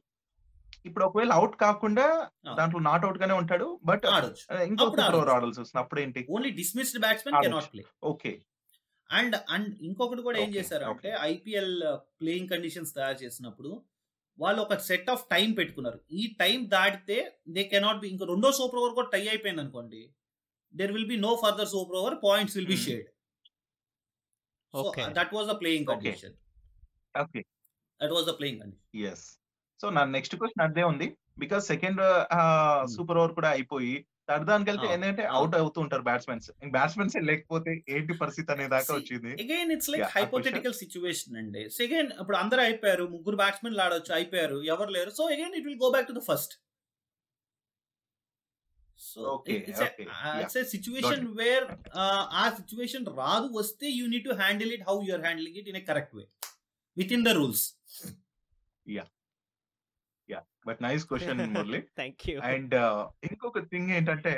ఇప్పుడు 0.86 1.04
ఒకవేళ 1.04 1.32
అవుట్ 1.32 1.56
కాకుండా 1.56 2.04
Ah. 2.48 2.54
దాంట్లో 2.58 2.80
నాట్ 2.80 3.04
అవుట్ 3.04 3.18
గానే 3.18 3.34
ఉంటాడు 3.34 3.66
బట్ 3.84 4.04
ఆడొచ్చు. 4.06 4.44
ఇంకో. 4.62 4.84
ఆడాల్సి 5.36 5.60
వస్తుంది. 5.60 5.80
అప్పుడు 5.82 6.00
ఏంటి 6.00 6.20
only 6.34 6.50
dismissed 6.60 7.00
batsmen. 7.00 7.36
Cannot 7.44 7.70
play 7.72 7.84
okay 8.04 8.32
and 9.10 9.36
and 9.54 9.68
ఇంకొకటి 9.88 10.22
కూడా 10.22 10.38
ఏం 10.44 10.50
చేశారు 10.54 10.84
అంటే. 10.84 11.10
ఐపీఎల్ 11.32 11.74
ప్లేయింగ్ 12.20 12.48
కండిషన్స్ 12.48 12.94
తయారు 12.94 13.18
చేసినప్పుడు 13.24 13.70
వాళ్ళు 14.38 14.60
ఒక 14.62 14.76
సెట్ 14.86 15.10
ఆఫ్ 15.10 15.22
టైం 15.30 15.52
పెట్టుకున్నారు. 15.52 16.00
ఈ 16.10 16.22
టైం 16.40 16.58
దాటితే 16.70 17.18
దే 17.48 17.64
కెనాట్ 17.74 18.00
బి 18.00 18.08
ఇంకా 18.14 18.26
రెండో 18.32 18.48
సూపర్ 18.52 18.80
ఓవర్ 18.80 18.94
కూడా 18.94 19.08
టై 19.14 19.22
అయిపోయింది 19.28 19.62
అనుకోండి. 19.64 20.02
There 20.74 20.92
will 20.96 21.08
be 21.12 21.16
no 21.16 21.32
further 21.42 21.70
super 21.74 21.98
over 22.00 22.16
points 22.24 22.56
will 22.56 22.70
be. 22.72 22.78
Shared. 22.86 23.08
That 25.18 25.34
was 25.36 25.48
the 25.52 25.56
playing. 25.62 25.86
Condition. 25.86 26.36
Okay. 27.24 27.42
That 28.00 28.14
was 28.16 28.26
the 28.26 28.34
playing 28.40 28.60
condition. 28.62 29.04
Yes 29.12 29.26
so 29.82 29.86
నా 29.90 30.04
next 30.16 30.36
question 30.36 30.64
అదే 30.68 30.84
ఉంది. 30.90 31.08
Because 31.38 31.64
second 31.72 32.02
super 32.96 33.18
over 33.22 33.34
కూడా 33.38 33.48
అయిపోయి 33.56 33.94
third 34.28 34.44
దానికి 34.50 34.68
వెళ్తే. 34.70 34.86
ఏంటంటే. 34.94 35.24
Out 35.36 35.54
అవుతూ 35.60 35.78
ఉంటారు 35.84 36.04
బ్యాట్స్మెన్స్ 36.10 36.46
బ్యాట్స్మెన్స్ 36.76 37.16
లేకపోతే 37.30 37.72
ఏంటి 37.96 38.14
పరిస్థితి 38.22 38.52
అనే 38.54 38.66
దాకా 38.74 38.92
వచ్చింది. 38.98 39.32
Again 39.44 39.72
it's 39.76 39.90
like 39.94 40.06
hypothetical 40.16 40.76
situation 40.82 41.36
అండి. 41.42 41.64
సో 41.74 41.80
అగైన్ 41.88 42.12
ఇప్పుడు 42.20 42.38
అందరూ 42.42 42.62
అయిపోయారు 42.68 43.06
ముగ్గురు 43.16 43.38
బ్యాట్స్మెన్ 43.42 43.80
ఆడొచ్చు 43.86 44.14
అయిపోయారు 44.20 44.60
ఎవరు 44.74 44.92
లేరు. 44.98 45.12
So 45.18 45.24
again 45.34 45.56
it 45.60 45.66
will 45.68 45.80
go 45.84 45.90
back 45.96 46.08
to 46.12 46.16
the 46.20 46.24
first 46.30 46.54
so 49.00 49.22
it's 49.54 50.56
situation 50.74 51.26
where 51.40 51.66
ఆ 52.40 52.44
సిచ్యువేషన్ 52.58 53.06
రాదు 53.20 53.48
వస్తే 53.58 53.86
you 53.98 54.04
need 54.12 54.26
to 54.28 54.34
handle 54.42 54.70
it 54.76 54.84
how 54.88 54.96
you're 55.08 55.24
handling 55.26 55.58
it 55.60 55.68
in 55.72 55.78
a 55.82 55.84
correct 55.90 56.14
way 56.18 56.24
with 56.96 57.12
in 57.16 57.24
the 57.28 57.32
rules 57.40 57.64
but 60.66 60.80
nice 60.82 61.04
question 61.10 61.40
Murali. 61.56 61.80
Thank 61.96 62.24
you 62.28 62.36
and 62.50 62.74
ఇంకొక 63.28 63.62
thing 63.72 63.90
ఏంటంటే 63.90 64.34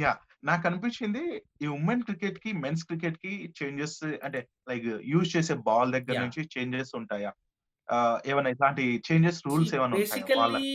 yeah 0.00 0.12
నాకు 0.44 0.64
అనిపించింది 0.68 1.22
ఈ 1.62 1.68
women 1.78 2.02
క్రికెట్కి 2.02 2.50
men's 2.64 2.84
క్రికెట్కి 2.84 3.32
చేంజెస్ 3.58 3.96
అంటే 4.26 4.40
లైక్ 4.68 4.88
యూజ్ 5.12 5.30
చేసే 5.36 5.54
ball 5.66 5.94
దగ్గర. 5.96 6.18
నుంచి 6.24 6.42
చేంజెస్ 6.54 6.92
ఉంటాయా? 7.00 7.32
ఏమైనా 8.24 8.50
ఇలాంటి 8.54 8.84
చేంజెస్ 9.06 9.38
రూల్స్ 9.46 9.72
ఏమైనా 9.76 9.96
బేసికల్లీ 9.96 10.68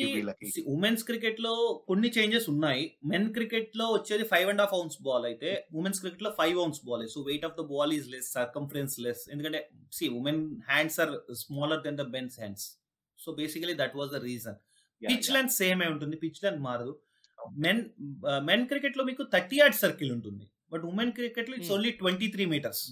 ఉమెన్స్ 0.73 1.03
క్రికెట్లో 1.03 1.53
కొన్ని 1.87 2.09
చేంజెస్ 2.17 2.47
ఉన్నాయి. 2.53 2.83
మెన్ 3.11 3.27
క్రికెట్లో 3.33 3.85
వచ్చేది 3.93 4.25
five 4.33 4.49
and 4.49 4.61
half 4.63 4.75
ounces 4.77 4.97
ball 5.01 5.25
అయితే 5.25 5.51
ఉమెన్స్ 5.73 6.01
క్రికెట్లో 6.01 6.31
five 6.39 6.57
ounces 6.59 6.81
ball 6.87 7.05
so 7.13 7.21
weight 7.29 7.45
of 7.49 7.55
the 7.57 7.65
ball 7.71 7.93
is 7.93 8.09
less 8.13 8.29
circumference 8.33 8.95
less 8.99 9.23
ఎందుకంటే 9.31 9.61
see 9.91 10.07
women 10.19 10.43
hands 10.69 10.99
are 10.99 11.13
smaller 11.43 11.83
than 11.87 11.97
the 11.97 12.05
men's 12.11 12.37
hands 12.39 12.65
so 13.19 13.31
basically 13.33 13.75
that 13.83 13.95
was 13.95 14.11
the 14.11 14.21
reason 14.23 14.57
pitch. 15.01 15.29
Length 15.35 15.53
same 15.61 15.81
ఉంటుంది 15.93 16.17
pitch 16.23 16.41
length 16.45 16.61
మారదు. 16.67 16.93
Men 17.63 17.81
men 18.49 18.65
క్రికెట్లో 18.69 19.03
మీకు 19.09 19.23
thirty 19.33 19.57
yard 19.61 19.77
circle 19.83 20.11
ఉంటుంది. 20.17 20.45
But 20.73 20.83
women 20.91 21.11
క్రికెట్లో 21.17 21.55
it's 21.57 21.69
Hmm. 21.69 21.77
Only 21.77 21.91
twenty 21.99 22.27
three 22.33 22.43
meters. 22.53 22.83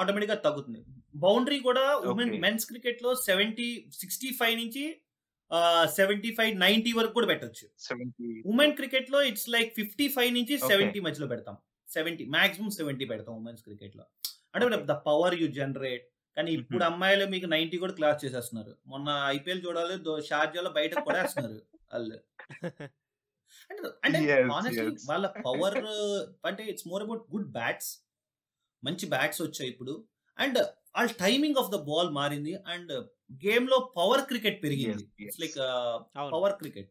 ఆటోమేటిక్గా 0.00 0.36
తగ్గుతుంది. 0.46 0.80
Boundary 1.24 1.58
కూడా 1.68 1.84
women. 2.12 2.32
Men's 2.44 2.66
క్రికెట్లో 2.70 3.10
సెవెంటీ 3.28 3.68
సిక్స్టీ 4.00 4.30
ఫైవ్ 4.40 4.56
నుంచి 4.62 4.84
సెవెంటీ 5.98 6.30
ఫైవ్ 6.36 6.52
నైన్టీ 6.62 6.92
వరకు 6.98 7.14
కూడా 7.18 7.28
పెట్టొచ్చు. 7.32 7.66
ఉమెన్ 8.52 8.74
క్రికెట్లో 8.78 9.18
ఇట్స్ 9.30 9.48
లైక్ 9.54 9.70
ఫిఫ్టీ 9.78 10.06
ఫైవ్ 10.16 10.30
నుంచి. 10.38 10.54
సెవెంటీ 10.70 11.00
మధ్యలో 11.06 11.28
పెడతాం. 11.32 11.56
సెవెంటీ 11.96 12.24
మాక్సిమం 12.36 12.70
సెవెంటీ 12.78 13.04
పెడతాం 13.12 13.34
ఉమెన్స్ 13.42 13.62
క్రికెట్లో 13.66 14.04
అంటే 14.54 14.66
ద 14.90 14.96
పవర్ 15.08 15.36
యూ 15.42 15.46
జనరేట్. 15.60 16.06
కానీ 16.36 16.50
ఇప్పుడు. 16.58 16.82
అమ్మాయిలు 16.90 17.24
మీకు 17.34 17.46
నైన్టీ 17.54 17.76
కూడా 17.82 17.94
క్లాస్ 17.98 18.18
చేసేస్తున్నారు. 18.24 18.72
మొన్న 18.92 19.08
ఐపీఎల్ 19.36 19.62
చూడాలి 19.66 19.94
షార్జాలో 20.30 20.70
బయటకు 20.78 21.04
పడేస్తున్నారు 21.08 21.58
వాళ్ళు. 21.92 22.16
అంటే 24.06 24.18
ఆనెస్ట్లీ. 24.56 24.90
వాళ్ళ 25.10 25.26
పవర్ 25.46 25.78
అంటే 26.48 26.64
it's 26.72 26.88
more 26.92 27.04
about 27.06 27.22
good 27.34 27.48
bats 27.58 27.92
మంచి 28.82 29.06
బ్యాట్స్ 29.14 29.40
వచ్చాయి 29.46 29.70
ఇప్పుడు. 29.74 29.94
అండ్ 30.38 30.58
వాళ్ళ 30.96 31.10
టైమింగ్ 31.24 31.58
ఆఫ్ 31.62 31.70
ద 31.76 31.78
బాల్ 31.88 32.10
మారింది. 32.20 32.52
అండ్ 32.74 32.92
గేమ్లో 33.46 33.78
పవర్ 33.98 34.24
క్రికెట్ 34.30 34.58
పెరిగింది. 34.66 35.04
It's 35.24 35.40
like 35.44 35.56
power 36.34 36.56
cricket 36.60 36.90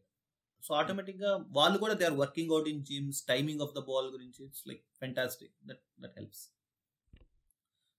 so 0.62 0.72
ఆటోమేటిక్గా 0.80 1.32
వాళ్ళు 1.56 1.76
కూడా 1.82 1.94
they 1.98 2.04
are 2.10 2.18
working 2.22 2.52
out 2.54 2.68
in 2.72 2.82
gyms 2.90 3.20
timing 3.32 3.62
of 3.66 3.74
the 3.78 3.82
ball 3.90 4.08
గురించి. 4.14 4.40
It's 4.48 4.64
like 4.70 4.82
fantastic 5.02 5.54
that 5.70 5.82
that 6.04 6.14
helps 6.20 6.42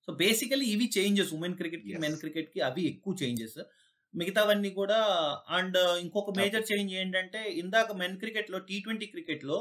so 0.07 0.13
basically 0.13 0.65
ఇవి 0.65 0.91
changes. 0.97 1.33
Women 1.33 1.55
క్రికెట్కి. 1.55 1.97
Men 1.97 2.17
క్రికెట్కి 2.17 2.59
అవి 2.59 2.83
ఎక్కువ 2.83 3.15
చేంజెస్. 3.23 3.59
మిగతావన్నీ 4.15 4.69
కూడా 4.69 4.99
అండ్ 5.49 5.77
ఇంకొక 5.77 6.37
మేజర్ 6.37 6.63
చేంజ్ 6.71 6.93
ఏంటంటే 6.93 7.51
ఇందాక 7.53 7.91
మెన్ 7.91 8.19
క్రికెట్లో 8.19 8.59
టీ 8.59 8.79
ట్వంటీ 8.79 9.05
క్రికెట్లో 9.05 9.57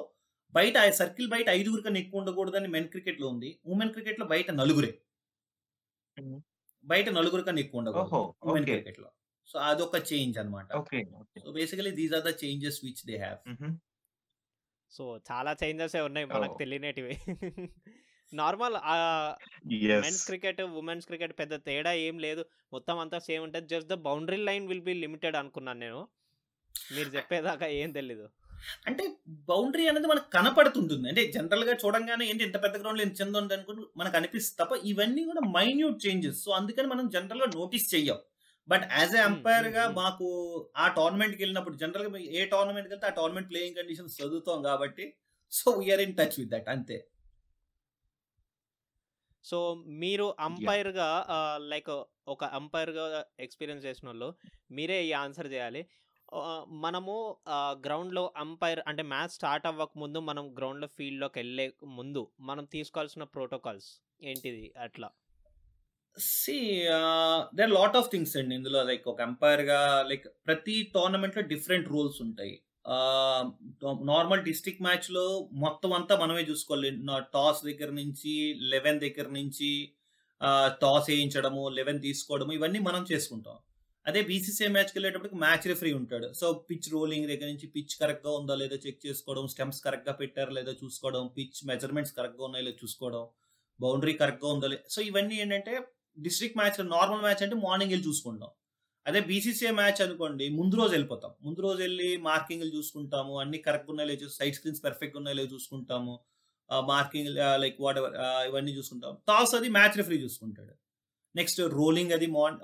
బయట 0.54 0.78
సర్కిల్ 0.90 1.28
బయట 1.28 1.48
ఐదుగురు 1.48 1.82
కన్నా 1.82 2.00
ఎక్కువ 2.00 2.20
ఉండకూడదని 2.20 2.68
మెన్ 2.68 2.88
క్రికెట్లో 2.88 3.28
ఉంది. 3.28 3.58
ఉమెన్ 3.66 3.90
క్రికెట్లో 3.90 4.26
బయట 4.26 4.50
నలుగురే. 4.50 4.92
Mhm. 6.16 6.38
బయట 6.84 7.08
నలుగురు 7.08 7.42
కన్నా 7.42 7.60
ఎక్కువ 7.60 7.78
ఉండకూడదు 7.78 8.04
ఓహో. 8.04 8.34
ఉమెన్ 8.42 8.64
క్రికెట్లో 8.64 9.08
సో 9.48 9.58
అదొక 9.58 10.12
చేంజ్ 10.12 10.38
అన్నమాట. 10.38 10.72
Okay. 10.74 11.04
Okay. 11.16 11.40
So 11.40 11.52
basically 11.52 11.90
these 11.90 12.14
are 12.14 12.24
the 12.24 12.44
changes 12.44 12.80
which 12.84 13.06
they 13.06 13.16
have. 13.16 13.74
So 14.92 15.20
చాలా 15.32 15.56
చేంజెస్ 15.64 15.96
ఉన్నాయి 15.96 16.26
మనకు 16.26 16.52
Oh. 16.52 16.58
తెలియనేటివి. 16.58 17.14
Normal 18.32 18.76
men's 20.02 20.26
cricket 20.26 20.60
women's 20.60 21.06
cricket 21.06 21.38
పెద్ద 21.38 21.54
తేడా 21.54 21.92
ఏం 21.92 22.18
లేదు. 22.18 22.46
మొత్తం 22.72 22.98
అంతా 22.98 23.18
సేమ్ 23.18 23.42
ఉంటుంది. 23.42 23.66
Just 23.66 23.88
the 23.88 23.94
boundary 23.94 24.36
line 24.36 24.68
will 24.68 24.80
be 24.80 24.94
limited 24.94 25.36
అనుకున్నాను 25.36 25.80
నేను. 25.80 26.08
మీరు 26.96 27.08
చెప్పేదాకా 27.08 27.66
ఏం 27.66 27.92
తెలీదు. 27.92 28.30
అంటే 28.86 29.04
బౌండరీ 29.28 29.88
అనేది 29.88 30.06
మనకు 30.06 30.30
కనపడుతుంటుంది. 30.30 31.08
అంటే 31.08 31.26
జనరల్గా 31.26 31.72
చూడంగానే 31.72 32.26
ఏంటి 32.26 32.44
ఇంత 32.44 32.62
పెద్ద 32.62 32.76
గ్రౌండ్ 32.76 33.02
ఎంత 33.02 33.20
చిన్న 33.20 33.38
ఉంది 33.38 33.54
అనుకుంటూ 33.54 33.90
మనకు 33.96 34.16
అనిపిస్తుంది 34.16 34.58
తప్ప 34.62 34.86
ఇవన్నీ 34.86 35.24
కూడా 35.24 35.40
మైన్యూట్ 35.40 36.06
చేంజెస్. 36.06 36.44
సో 36.44 36.50
అందుకని 36.50 36.86
మనం 36.86 37.08
జనరల్గా 37.08 37.46
నోటీస్ 37.54 37.94
చెయ్యం. 37.94 38.18
బట్ 38.68 38.82
యాజ్ 38.92 39.16
ఏ 39.16 39.18
Hmm, 39.18 39.26
అంపైర్గా. 39.26 39.88
మాకు 39.88 40.26
ఆ 40.76 40.88
టోర్నమెంట్కి 40.88 41.42
వెళ్ళినప్పుడు 41.42 41.76
జనరల్గా 41.76 42.18
ఏ 42.18 42.44
టోర్నమెంట్కి 42.44 42.94
వెళ్తే 42.94 43.06
ఆ 43.06 43.10
టోర్నమెంట్ 43.10 43.50
ప్లేయింగ్ 43.50 43.76
కండిషన్స్ 43.76 44.20
చదువుతాం 44.22 44.62
కాబట్టి 44.62 45.14
so 45.52 45.70
we're 45.70 46.00
in 46.00 46.16
touch 46.16 46.40
with 46.40 46.50
that 46.50 46.68
అంతే. 46.68 47.08
సో 49.50 49.58
మీరు 50.02 50.26
అంపైర్గా 50.46 51.08
లైక్ 51.72 51.90
ఒక 52.34 52.44
అంపైర్గా 52.58 53.04
ఎక్స్పీరియన్స్ 53.40 53.86
చేసిన 53.86 54.06
వాళ్ళు 54.08 54.28
మీరే 54.70 54.98
ఈ 55.04 55.12
ఆన్సర్ 55.24 55.48
చేయాలి. 55.52 55.82
మనము 56.84 57.14
గ్రౌండ్లో 57.86 58.24
అంపైర్ 58.36 58.80
అంటే 58.86 59.02
మ్యాచ్ 59.12 59.34
స్టార్ట్ 59.34 59.66
అవ్వక 59.70 59.92
ముందు 60.02 60.18
మనం 60.30 60.44
గ్రౌండ్లో 60.56 60.88
ఫీల్డ్లోకి 60.96 61.38
వెళ్ళే 61.38 61.66
ముందు 61.98 62.22
మనం 62.40 62.64
తీసుకోవాల్సిన 62.72 63.24
ప్రోటోకాల్స్ 63.36 63.90
ఏంటిది 64.22 64.66
అట్లా? 64.86 65.10
See 66.16 66.56
there 67.54 67.72
lot 67.78 67.96
of 67.96 68.10
things 68.12 68.36
అండి. 68.40 68.54
ఇందులో 68.54 68.82
లైక్ 68.90 69.06
ఒక 69.08 69.20
ఎంపైర్గా 69.20 69.80
లైక్ 70.10 70.26
ప్రతి 70.46 70.76
టోర్నమెంట్లో 70.94 71.44
డిఫరెంట్ 71.52 71.88
రూల్స్ 71.88 72.20
ఉంటాయి. 72.22 72.56
నార్మల్ 74.12 74.42
డిస్ట్రిక్ట్ 74.48 74.82
మ్యాచ్లో 74.86 75.24
మొత్తం 75.64 75.92
అంతా 75.98 76.14
మనమే 76.22 76.42
చూసుకోవాలి. 76.50 76.90
టాస్ 77.36 77.60
దగ్గర 77.68 77.90
నుంచి 78.00 78.34
లెవెన్ 78.72 78.98
దగ్గర 79.04 79.28
నుంచి 79.38 79.70
టాస్ 80.82 81.08
వేయించడము 81.10 81.62
లెవెన్ 81.78 82.00
తీసుకోవడము 82.06 82.52
ఇవన్నీ 82.58 82.80
మనం 82.88 83.02
చేసుకుంటాం. 83.12 83.56
అదే 84.06 84.20
బీసీసీఐ 84.28 84.68
మ్యాచ్కి 84.74 84.94
వెళ్ళేటప్పటికి 84.96 85.38
మ్యాచ్ 85.44 85.64
రిఫరీ 85.70 85.92
ఉంటాడు. 86.00 86.26
సో 86.40 86.46
పిచ్ 86.68 86.88
రోలింగ్ 86.94 87.26
దగ్గర 87.30 87.46
నుంచి 87.52 87.68
పిచ్ 87.76 87.94
కరెక్ట్గా 88.02 88.32
ఉందా 88.40 88.54
లేదో 88.62 88.76
చెక్ 88.84 89.00
చేసుకోవడం 89.06 89.46
స్టెమ్స్ 89.54 89.80
కరెక్ట్గా 89.86 90.14
పెట్టారా 90.20 90.52
లేదో 90.58 90.72
చూసుకోవడం 90.82 91.24
పిచ్ 91.38 91.58
మెజర్మెంట్స్ 91.70 92.14
కరెక్ట్గా 92.18 92.44
ఉన్నాయో 92.48 92.64
లేదో 92.66 92.78
చూసుకోవడం 92.84 93.24
బౌండరీ 93.80 94.14
కరెక్ట్గా 94.22 94.50
ఉందా 94.54 94.68
సో 94.94 95.00
ఇవన్నీ 95.02 95.36
ఏంటంటే 95.44 95.74
డిస్ట్రిక్ట్ 96.18 96.58
మ్యాచ్ 96.60 96.78
నార్మల్ 96.96 97.24
మ్యాచ్ 97.26 97.42
అంటే 97.46 97.56
మార్నింగ్ 97.66 97.92
వెళ్ళి 97.94 98.06
చూసుకుంటాం. 98.08 98.52
అదే 99.06 99.20
మ్యాచ్ 99.80 100.00
అనుకోండి 100.04 100.46
ముందు 100.58 100.74
రోజు 100.80 100.92
వెళ్ళిపోతాం. 100.96 101.32
ముందు 101.46 101.60
రోజు 101.66 101.80
వెళ్ళి 101.86 102.08
మార్కింగ్ 102.28 102.64
చూసుకుంటాము 102.78 103.34
అన్ని 103.42 103.58
కరెక్ట్ 103.66 103.90
ఉన్నాయో 103.92 104.08
లేదో 104.10 104.30
సైడ్ 104.38 104.56
స్క్రీన్స్ 104.58 104.82
పర్ఫెక్ట్ 104.86 105.16
ఉన్నాయో 105.20 105.36
లేదో 105.40 105.50
చూసుకుంటాము 105.56 106.14
మార్కింగ్ 106.90 107.30
లైక్ 107.62 107.76
వాట్ 107.84 107.98
ఎవర్ 108.00 108.14
ఇవన్నీ 108.48 108.72
చూసుకుంటాం. 108.78 109.12
టాస్ 109.30 109.52
అది 109.58 109.68
మ్యాచ్ 109.76 109.96
రిఫరీ 110.00 110.18
చూసుకుంటాడు. 110.24 110.74
నెక్స్ట్ 111.34 111.60
రోలింగ్ 111.80 112.12
అది 112.16 112.26
మాన్ 112.36 112.56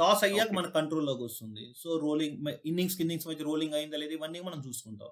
టాస్ 0.00 0.22
అయ్యాక 0.26 0.50
మన 0.58 0.66
కంట్రోల్లోకి 0.76 1.22
వస్తుంది. 1.28 1.64
సో 1.82 1.88
రోలింగ్ 2.04 2.36
ఇన్నింగ్స్ 2.70 2.96
ఇన్నింగ్స్ 3.04 3.26
మధ్య 3.30 3.44
రోలింగ్ 3.50 3.74
అయిందా 3.78 3.98
లేదా 4.02 4.14
ఇవన్నీ 4.18 4.40
మనం 4.48 4.60
చూసుకుంటాం. 4.66 5.10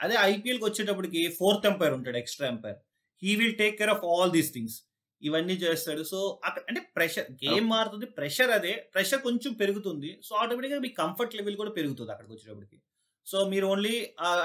అదే 0.00 0.16
ఐపీఎల్కి 0.32 0.64
వచ్చేటప్పటికి 0.68 1.22
ఫోర్త్ 1.38 1.66
ఎంపైర్ 1.70 1.94
ఉంటాడు 1.98 2.18
extra 2.22 2.46
umpire 2.54 2.78
he 3.22 3.30
will 3.40 3.56
take 3.62 3.76
care 3.80 3.92
of 3.96 4.04
all 4.12 4.32
these 4.36 4.50
things 4.56 4.76
ఇవన్నీ 5.22 5.54
చేస్తాడు. 5.62 6.02
సో 6.10 6.18
అక్కడ 6.48 6.62
అంటే 6.70 6.80
ప్రెషర్ 6.96 7.28
గేమ్ 7.44 7.66
మారుతుంది 7.74 8.06
ప్రెషర్ 8.18 8.52
అదే 8.58 8.74
ప్రెషర్ 8.94 9.20
కొంచెం 9.28 9.52
పెరుగుతుంది. 9.62 10.10
సో 10.26 10.34
ఆటోమేటిక్గా 10.42 10.78
మీ 10.86 10.90
కంఫర్ట్ 11.02 11.36
లెవెల్ 11.38 11.56
కూడా 11.62 11.72
పెరుగుతుంది 11.78 12.12
అక్కడికి 12.14 12.32
వచ్చేటప్పటికి. 12.34 12.78
సో 13.26 13.38
మీరు 13.52 13.66
ఓన్లీ 13.72 13.94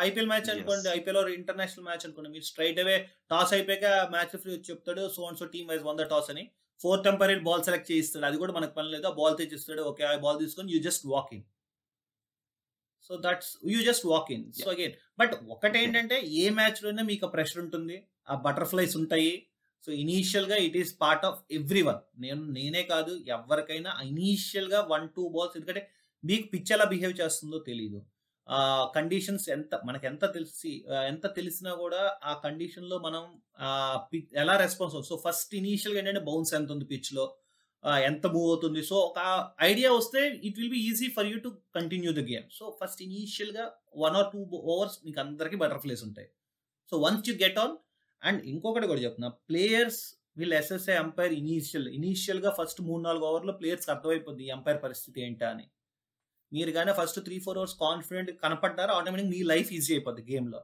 ఐపీఎల్ 0.07 0.29
మ్యాచ్ 0.31 0.49
అనుకోండి 0.53 0.87
ఐపీఎల్ 0.97 1.19
ఇంటర్నేషనల్ 1.39 1.85
మ్యాచ్ 1.89 2.03
అనుకోండి 2.07 2.29
మీరు 2.35 2.45
స్ట్రైట్ 2.49 2.79
అవే 2.83 2.95
టాస్ 3.31 3.53
అయిపోయాక 3.57 3.85
మ్యాచ్ 4.15 4.33
ఫ్రీ 4.41 4.51
వచ్చి 4.55 4.67
చెప్తాడు 4.71 5.03
so 5.15 5.21
and 5.27 5.39
so 5.41 5.45
team 5.53 5.69
wise 5.71 5.85
won 5.89 5.99
the 6.01 6.05
toss 6.13 6.29
అని. 6.33 6.43
ఫోర్ 6.81 7.01
టెంపరీ 7.07 7.35
బాల్ 7.47 7.63
సెలెక్ట్ 7.67 7.89
చేయిస్తాడు. 7.91 8.25
అది 8.29 8.37
కూడా 8.41 8.53
మనకు 8.57 8.73
పని 8.77 8.89
లేదు. 8.93 9.05
ఆ 9.11 9.13
బాల్ 9.19 9.35
తెచ్చిస్తాడు. 9.41 9.83
ఓకే 9.91 10.03
ఆ 10.09 10.11
బాల్ 10.25 10.39
తీసుకొని 10.43 10.73
you 10.75 10.79
just 10.87 11.05
walk 11.13 11.31
in. 11.37 11.45
So 13.07 13.13
that's 13.25 13.51
you 13.73 13.79
just 13.87 14.05
walk 14.11 14.29
in. 14.35 14.43
So 14.59 14.67
again 14.73 14.93
but 15.21 15.33
ఒకటేంటంటే 15.55 16.17
ఏ 16.41 16.45
మ్యాచ్లోనే 16.59 17.03
మీకు 17.11 17.27
ప్రెషర్ 17.35 17.61
ఉంటుంది 17.65 17.97
ఆ 18.31 18.35
బటర్ఫ్లైస్ 18.45 18.95
ఉంటాయి. 19.01 19.33
సో 19.87 19.91
ఇనీషియల్గా 20.03 20.57
it 20.67 20.77
is 20.77 20.91
part 21.01 21.25
of 21.25 21.39
every 21.51 21.81
one 21.81 22.01
నేను 22.19 22.41
నేనే 22.51 22.83
కాదు 22.83 23.13
ఎవరికైనా 23.27 23.91
ఇనీషియల్గా 24.05 24.79
వన్ 24.91 25.05
టూ 25.15 25.23
బాల్స్ 25.29 25.55
ఎందుకంటే 25.57 25.83
మీకు 26.23 26.45
పిచ్ 26.53 26.71
ఎలా 26.71 26.85
బిహేవ్ 26.85 27.13
చేస్తుందో 27.21 27.57
తెలియదు 27.59 27.99
ఆ 28.47 28.59
కండిషన్స్ 28.95 29.45
ఎంత 29.49 29.73
మనకి 29.85 30.05
ఎంత 30.07 30.25
తెలిసి 30.33 30.71
ఎంత 31.07 31.25
తెలిసినా 31.35 31.71
కూడా 31.75 32.01
ఆ 32.23 32.33
కండిషన్లో 32.43 32.97
మనం 32.99 33.23
ఎలా 34.35 34.55
రెస్పాన్స్ 34.57 34.95
సో 35.09 35.17
ఫస్ట్ 35.25 35.53
ఇనీషియల్గా 35.55 35.99
ఏంటంటే 36.01 36.23
బౌన్స్ 36.25 36.53
ఎంత 36.53 36.71
ఉంది 36.71 36.87
పిచ్లో 36.91 37.25
ఎంత 38.03 38.25
మూవ్ 38.27 38.47
అవుతుంది 38.47 38.81
సో 38.81 38.95
ఒక 39.07 39.19
ఐడియా 39.61 39.89
వస్తే 39.93 40.21
it 40.47 40.57
will 40.59 40.73
be 40.75 40.81
easy 40.89 41.07
for 41.17 41.27
you 41.27 41.37
to 41.39 41.49
continue 41.75 42.11
the 42.11 42.21
game 42.29 42.45
so 42.49 42.65
first 42.81 43.01
ఇనీషియల్గా 43.01 43.65
వన్ 43.95 44.15
ఆర్ 44.15 44.29
టూ 44.33 44.41
ఓవర్స్ 44.73 44.97
మీకు 45.05 45.19
అందరికీ 45.19 45.57
బటర్ఫ్లైస్ 45.57 46.03
ఉంటాయి 46.03 46.29
so 46.91 46.97
once 46.97 47.25
you 47.29 47.35
get 47.35 47.59
on 47.59 47.73
and 48.23 48.41
ఇంకొకటి 48.45 48.87
కూడా 48.87 49.01
చెప్తున్నా 49.01 49.29
ప్లేయర్స్ 49.49 50.01
వీళ్ళు 50.37 50.55
ఎస్ఎస్ఏ 50.59 50.93
ఎంపైర్ 51.03 51.33
ఇనీషియల్ 51.33 51.87
ఇనీషియల్గా 51.97 52.51
ఫస్ట్ 52.59 52.79
మూడు 52.81 53.01
నాలుగు 53.03 53.25
ఓవర్లో 53.29 53.53
ప్లేయర్స్ 53.53 53.89
అర్థమైపోద్ది 53.93 54.45
ఎంపైర్ 54.55 54.79
పరిస్థితి 54.85 55.17
ఏంటా 55.25 55.47
అని. 55.53 55.65
మీరు 56.51 56.71
కానీ 56.77 56.91
first 56.99 57.19
three 57.27 57.37
four 57.45 57.57
hours 57.59 57.75
confident 57.83 58.31
కనపడ్డారో 58.43 58.93
automatic 58.99 59.31
మీ 59.35 59.41
లైఫ్ 59.51 59.69
ఈజీ 59.77 59.91
అయిపోద్ది 59.95 60.23
గేమ్లో 60.31 60.61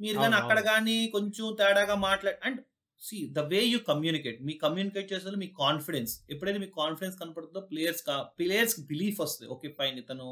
మీరు 0.00 0.16
కానీ 0.22 0.36
అక్కడ 0.42 0.58
కానీ 0.70 0.96
కొంచెం 1.16 1.46
తేడాగా 1.60 1.96
మాట్లాడి 2.06 2.38
and 2.46 2.60
see 3.02 3.18
the 3.36 3.42
way 3.52 3.60
you 3.64 3.78
communicate 3.90 4.38
me 4.48 4.54
communicate 4.64 5.08
చేసేది 5.12 5.38
మీ 5.42 5.48
కాన్ఫిడెన్స్. 5.62 6.12
ఎప్పుడైతే 6.32 6.58
మీ 6.64 6.68
కాన్ఫిడెన్స్ 6.80 7.16
కనపడుతుందో 7.20 7.62
ప్లేయర్స్ 7.70 8.02
ప్లేయర్స్ 8.40 8.76
బిలీఫ్ 8.90 9.18
వస్తుంది. 9.24 9.48
ఓకే 9.54 9.68
ఫైన్ 9.78 9.96
ఇతను 10.02 10.28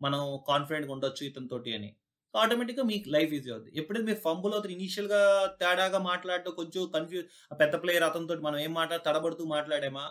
మనం 0.00 0.20
కాన్ఫిడెంట్గా 0.50 0.92
ఉండొచ్చు 0.96 1.22
ఇతని 1.30 1.48
తోటి 1.48 1.72
అని. 1.78 1.90
ఆటోమేటిక్గా 2.34 2.84
మీకు 2.90 3.06
లైఫ్ 3.14 3.32
ఈజీ 3.36 3.48
అవుతుంది 3.50 3.72
ఎప్పుడైతే 3.80 4.06
మీరు 4.06 4.20
ఫంబుల్ 4.26 4.54
అవుతుంది 4.54 4.74
ఇనీషియల్గా 4.76 5.20
తేడాగా 5.60 5.98
మాట్లాడుతూ 6.10 6.50
కొంచెం 6.60 6.84
కన్ఫ్యూజ్ 6.94 7.26
పెద్ద 7.60 7.74
ప్లేయర్ 7.82 8.06
అతనితో 8.08 8.34
మనం 8.46 8.58
ఏం 8.58 8.72
మాట్లాడ 8.78 9.00
తడబడుతూ 9.08 9.44
మాట్లాడేమా? 9.56 10.04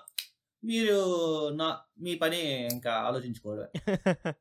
మీరు 0.64 0.98
నా 1.60 1.68
మీ 2.06 2.14
పని 2.24 2.40
ఇంకా 2.76 2.94
ఆలోచించుకోవడం 3.08 3.68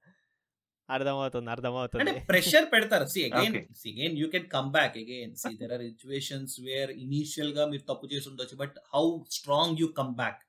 అర్థమవుతుంది 0.89 1.51
అర్థమవుతుంది. 1.55 2.01
అంటే 2.03 2.13
ప్రెషర్ 2.31 2.65
పెడతారు. 2.73 3.05
See 3.13 3.21
again 3.27 3.57
see 3.81 3.89
again 3.93 4.15
you 4.21 4.27
can 4.33 4.47
come 4.55 4.71
back 4.77 4.95
again 5.03 5.33
see 5.43 5.51
there 5.61 5.73
are 5.77 5.85
situations 5.87 6.55
where 6.67 6.91
ఇనీషియల్గా 7.05 7.65
మీరు 7.73 7.85
తప్పు 7.91 8.07
చేసి 8.13 8.27
ఉండొచ్చు 8.31 8.57
but 8.63 8.77
how 8.95 9.05
strong 9.37 9.77
you 9.83 9.89
come 10.01 10.13
back 10.21 10.41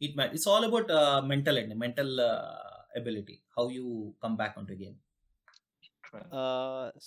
it 0.00 0.14
matter 0.18 0.34
it's 0.36 0.48
all 0.52 0.66
about 0.68 0.92
mental 1.32 1.58
అండి 1.62 1.76
mental 1.84 2.12
ability 3.00 3.36
how 3.58 3.66
you 3.78 3.86
come 4.24 4.36
back 4.42 4.56
on 4.60 4.68
to 4.68 4.76
game 4.84 4.96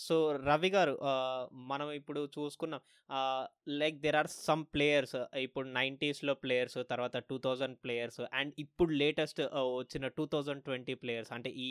so 0.03 0.15
Ravi 0.47 0.69
గారు 0.75 0.93
మనం 1.71 1.87
ఇప్పుడు 1.97 2.21
చూసుకున్నాం. 2.35 2.81
Like 3.81 3.97
there 4.05 4.17
are 4.21 4.29
some 4.45 4.63
players. 4.75 5.15
ఇప్పుడు 5.45 5.67
నైంటీస్లో 5.79 6.33
ప్లేయర్స్ 6.43 6.77
తర్వాత 6.91 7.17
టూ 7.29 7.37
థౌజండ్ 7.45 7.77
ప్లేయర్స్ 7.85 8.21
అండ్ 8.39 8.53
ఇప్పుడు 8.65 8.91
latest 9.03 9.41
వచ్చిన 9.79 10.07
టూ 10.17 10.25
థౌజండ్ 10.33 10.63
ట్వంటీ 10.69 10.95
ప్లేయర్స్. 11.03 11.31
అంటే 11.37 11.51
ఈ 11.67 11.69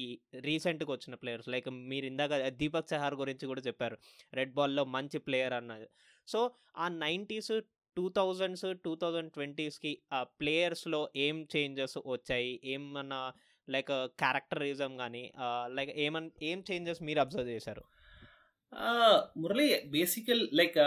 రీసెంట్గా 0.49 0.91
వచ్చిన 0.97 1.17
ప్లేయర్స్. 1.23 1.49
లైక్ 1.55 1.71
మీరు 1.93 2.07
ఇందాక 2.13 2.43
దీపక్ 2.61 2.93
చహార్ 2.95 3.17
గురించి 3.23 3.47
కూడా 3.53 3.65
చెప్పారు. 3.69 3.99
రెడ్ 4.41 4.55
బాల్లో 4.61 4.85
మంచి 4.97 5.21
ప్లేయర్ 5.29 5.57
అన్నది. 5.61 5.89
సో 6.29 6.41
ఆ 6.77 6.89
nineties 7.05 7.53
two 7.97 8.07
thousands 8.17 8.65
two 8.85 8.91
thousand 9.03 9.31
ట్వంటీస్కి 9.37 9.93
ఆ 10.17 10.19
ప్లేయర్స్లో 10.41 11.01
ఏం 11.27 11.37
చేంజెస్ 11.55 11.97
వచ్చాయి? 12.15 12.53
ఏమన్నా 12.75 13.21
లైక్ 13.75 13.93
క్యారెక్టరిజం 14.23 14.93
కానీ 15.03 15.25
లైక్ 15.77 15.93
ఏమన్ 16.07 16.29
ఏం 16.51 16.59
చేంజెస్ 16.71 17.01
మీరు 17.09 17.21
అబ్జర్వ్ 17.25 17.51
చేశారు? 17.55 17.85
Murali 19.43 19.69
basically 19.97 20.43
like 20.61 20.79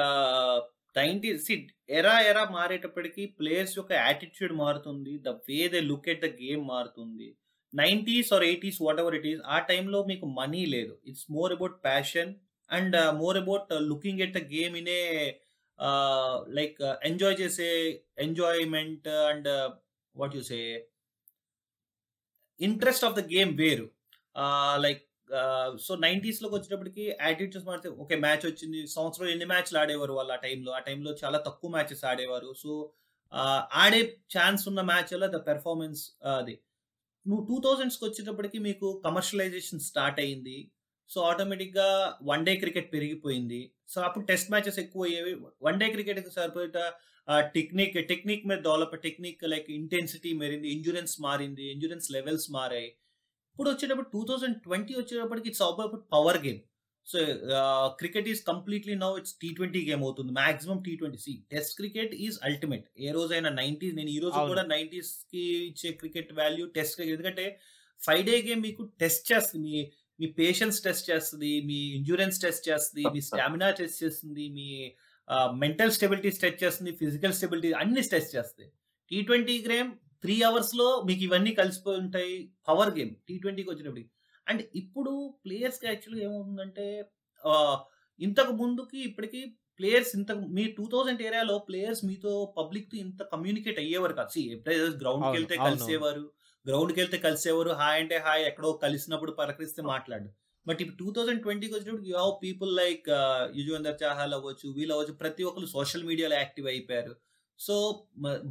nineties 1.45 1.55
era 1.97 2.15
era 2.29 2.43
మారేటప్పటికి 2.55 3.23
players 3.39 3.75
యొక్క 3.79 3.93
యాటిట్యూడ్ 4.05 4.53
మారుతుంది. 4.63 5.13
The 5.27 5.29
way 5.49 5.59
they 5.73 5.81
look 5.91 6.09
at 6.13 6.23
the 6.25 6.29
game 6.41 6.63
మారుతుంది. 6.73 7.27
Nineties 7.73 8.31
or 8.35 8.45
eighties 8.49 8.79
whatever 9.03 9.15
it 9.19 9.27
is 9.31 9.41
ఆ 9.55 9.59
టైంలో 9.69 9.99
మీకు 10.11 10.25
మనీ 10.39 10.63
లేదు. 10.75 10.93
It's 11.09 11.27
more 11.37 11.53
about 11.57 11.77
passion 11.87 12.31
and 12.69 12.97
more 13.21 13.37
about 13.43 13.71
looking 13.91 14.21
at 14.25 14.35
the 14.39 14.41
game 14.55 14.75
in 14.81 14.91
a 14.97 15.03
like 16.57 16.79
enjoy 17.09 17.37
చేసే 17.41 17.69
enjoyment 18.25 19.07
and 19.29 19.49
what 20.15 20.35
you 20.37 20.43
say 20.51 20.59
interest 22.67 23.06
of 23.08 23.17
the 23.19 23.24
game 23.34 23.52
వేరు. 23.62 23.88
Like 24.86 25.04
so 25.86 25.95
నైంటీస్లోకి 26.06 26.56
వచ్చేటప్పటికి 26.56 27.04
attitudes 27.28 27.67
మారితే 27.67 27.89
okay 28.04 28.15
match 28.26 28.45
వచ్చింది. 28.45 28.80
సంవత్సరం 28.88 29.28
ఎన్ని 29.34 29.45
మ్యాచ్లు 29.52 29.78
ఆడేవారు 29.82 30.13
వాళ్ళు 30.13 30.34
ఆ 30.34 30.39
టైంలో 30.45 30.71
ఆ 30.71 30.82
టైంలో 30.88 31.12
చాలా 31.24 31.39
తక్కువ 31.47 31.71
మ్యాచెస్ 31.71 32.04
ఆడేవారు. 32.12 32.50
సో 32.63 32.71
ఆడే 33.84 34.02
ఛాన్స్ 34.36 34.63
ఉన్న 34.69 34.82
మ్యాచ్ 34.91 35.13
ద 35.36 35.39
పెర్ఫార్మెన్స్ 35.50 36.02
అది. 36.39 36.56
నువ్వు 37.26 37.43
టూ 37.50 37.58
థౌజండ్స్కి 37.65 38.04
వచ్చేటప్పటికి 38.06 38.60
మీకు 38.60 38.88
కమర్షియలైజేషన్ 39.06 39.82
స్టార్ట్ 39.89 40.19
అయింది. 40.19 40.58
సో 41.10 41.21
ఆటోమేటిక్గా 41.21 41.88
వన్ 42.24 42.45
డే 42.45 42.54
క్రికెట్ 42.56 42.93
పెరిగిపోయింది. 42.93 43.62
సో 43.93 43.97
అప్పుడు 44.08 44.23
టెస్ట్ 44.32 44.51
మ్యాచెస్ 44.54 44.80
ఎక్కువ 44.84 45.04
అయ్యేవి 45.10 45.34
వన్ 45.67 45.80
డే 45.82 45.88
క్రికెట్కి 45.95 46.32
సరిపోయేట? 46.39 46.80
టెక్నిక్ 47.56 47.95
టెక్నిక్ 48.12 48.45
మీద 48.49 48.60
డెవలప్ 48.67 48.95
టెక్నిక్ 49.06 49.43
లైక్ 49.54 49.67
ఇంటెన్సిటీ 49.80 50.32
మారింది 50.41 50.67
ఇంజురెన్స్ 50.75 51.15
మారింది 51.27 51.65
ఇంజురెన్స్ 51.73 52.08
లెవెల్స్ 52.15 52.47
మారాయి. 52.58 52.89
ఇప్పుడు 53.54 53.69
వచ్చేటప్పుడు 53.73 54.10
టూ 54.15 54.21
థౌజండ్ 54.30 54.58
ట్వంటీ 54.65 54.93
వచ్చేటప్పటికి 54.99 55.49
it's 55.51 55.65
about 55.69 55.95
power 56.15 56.39
game 56.45 56.62
so 57.08 57.19
cricket 57.99 58.27
is 58.32 58.41
completely 58.49 58.95
now 59.04 59.10
it's 59.19 59.36
T 59.41 59.49
twenty 59.58 59.82
game 59.89 60.04
అవుతుంది. 60.08 60.32
Maximum 60.39 60.80
T 60.88 60.93
twenty 60.99 61.19
see 61.25 61.32
test 61.54 61.73
cricket 61.80 62.13
is 62.25 62.38
ultimate 62.49 62.86
ఏ 63.06 63.12
రోజైనా 63.17 63.51
nineties 63.62 63.95
నేను 63.99 64.12
ఈ 64.15 64.19
రోజు 64.23 64.39
కూడా 64.51 64.63
నైన్టీస్కి 64.73 65.45
ఇచ్చే 65.69 65.91
క్రికెట్ 66.01 66.32
వాల్యూ 66.39 66.65
టెస్ట్ 66.77 66.95
క్రికెట్ 66.97 67.15
ఎందుకంటే 67.17 67.45
ఫైవ్ 67.99 68.23
డే 68.30 68.36
గేమ్ 68.47 68.62
మీకు 68.67 68.84
టెస్ట్ 69.01 69.25
చేస్తుంది. 69.32 69.67
మీ 69.67 69.82
మీ 70.21 70.27
పేషెన్స్ 70.39 70.77
టెస్ట్ 70.84 71.05
చేస్తుంది 71.10 71.51
మీ 71.62 71.79
ఇంజూరెన్స్ 71.97 72.38
టెస్ట్ 72.41 72.65
చేస్తుంది 72.69 73.03
మీ 73.15 73.21
స్టామినా 73.21 73.69
టెస్ట్ 73.71 73.99
చేస్తుంది 74.03 74.45
మీ 74.57 74.67
మెంటల్ 75.60 75.91
స్టెబిలిటీ 75.91 76.29
టెస్ట్ 76.38 76.63
చేస్తుంది 76.63 76.91
ఫిజికల్ 77.01 77.34
స్టెబిలిటీ 77.34 77.69
అన్ని 77.81 78.01
టెస్ట్ 78.10 78.34
చేస్తాయి 78.36 78.69
టీ 79.12 79.19
ట్వంటీ 79.21 79.55
గేమ్ 79.67 79.91
త్రీ 80.23 80.36
అవర్స్లో 80.41 80.88
మీకు 81.07 81.23
ఇవన్నీ 81.23 81.51
కలిసిపోయి 81.51 81.99
ఉంటాయి 81.99 82.36
పవర్ 82.67 82.91
గేమ్ 82.97 83.13
టీ 83.27 83.36
ట్వంటీకి 83.38 83.69
వచ్చినప్పటికి 83.69 84.10
అండ్ 84.47 84.62
ఇప్పుడు 84.75 85.13
ప్లేయర్స్కి 85.45 85.88
యాక్చువల్గా 85.88 86.21
ఏమవుతుందంటే 86.27 86.86
ఇంతకు 88.21 88.53
ముందుకి 88.53 88.99
ఇప్పటికి 88.99 89.41
ప్లేయర్స్ 89.79 90.12
ఇంత 90.15 90.31
మీ 90.55 90.63
టూ 90.77 90.86
థౌజండ్ 90.86 91.21
ఏరియాలో 91.21 91.55
ప్లేయర్స్ 91.60 92.01
మీతో 92.05 92.31
పబ్లిక్తో 92.57 92.95
ఇంత 92.97 93.21
కమ్యూనికేట్ 93.23 93.79
అయ్యేవారు 93.79 94.13
కాదు. 94.13 94.29
సి 94.29 94.41
ఎప్పుడైతే 94.53 94.88
గ్రౌండ్కి 95.03 95.31
వెళ్తే 95.38 95.55
కలిసేవారు 95.57 96.25
గ్రౌండ్కి 96.67 97.00
వెళ్తే 97.00 97.17
కలిసేవారు. 97.17 97.71
హాయ్ 97.82 98.00
అంటే 98.02 98.17
హాయ్ 98.26 98.43
ఎక్కడో 98.50 98.71
కలిసినప్పుడు 98.86 99.32
పలకరిస్తే 99.32 99.82
మాట్లాడు. 99.82 100.30
బట్ 100.67 100.82
ఇప్పుడు 100.82 100.97
టూ 101.04 101.08
థౌసండ్ 101.15 101.41
ట్వంటీకి 101.41 101.74
వచ్చినప్పుడు 101.76 102.08
you 102.10 102.15
have 102.17 102.34
people 102.43 102.71
like 102.76 103.08
Yuzvendra 103.60 103.97
Chahal 104.04 104.34
అవ్వచ్చు 104.38 104.67
వీళ్ళు 104.78 104.93
అవ్వచ్చు 104.95 105.13
ప్రతి 105.13 105.43
ఒక్కరు 105.43 105.65
సోషల్ 105.65 106.04
మీడియాలో 106.04 106.36
యాక్టివ్ 106.36 106.67
అయిపోయారు. 106.67 107.13
సో 107.60 107.76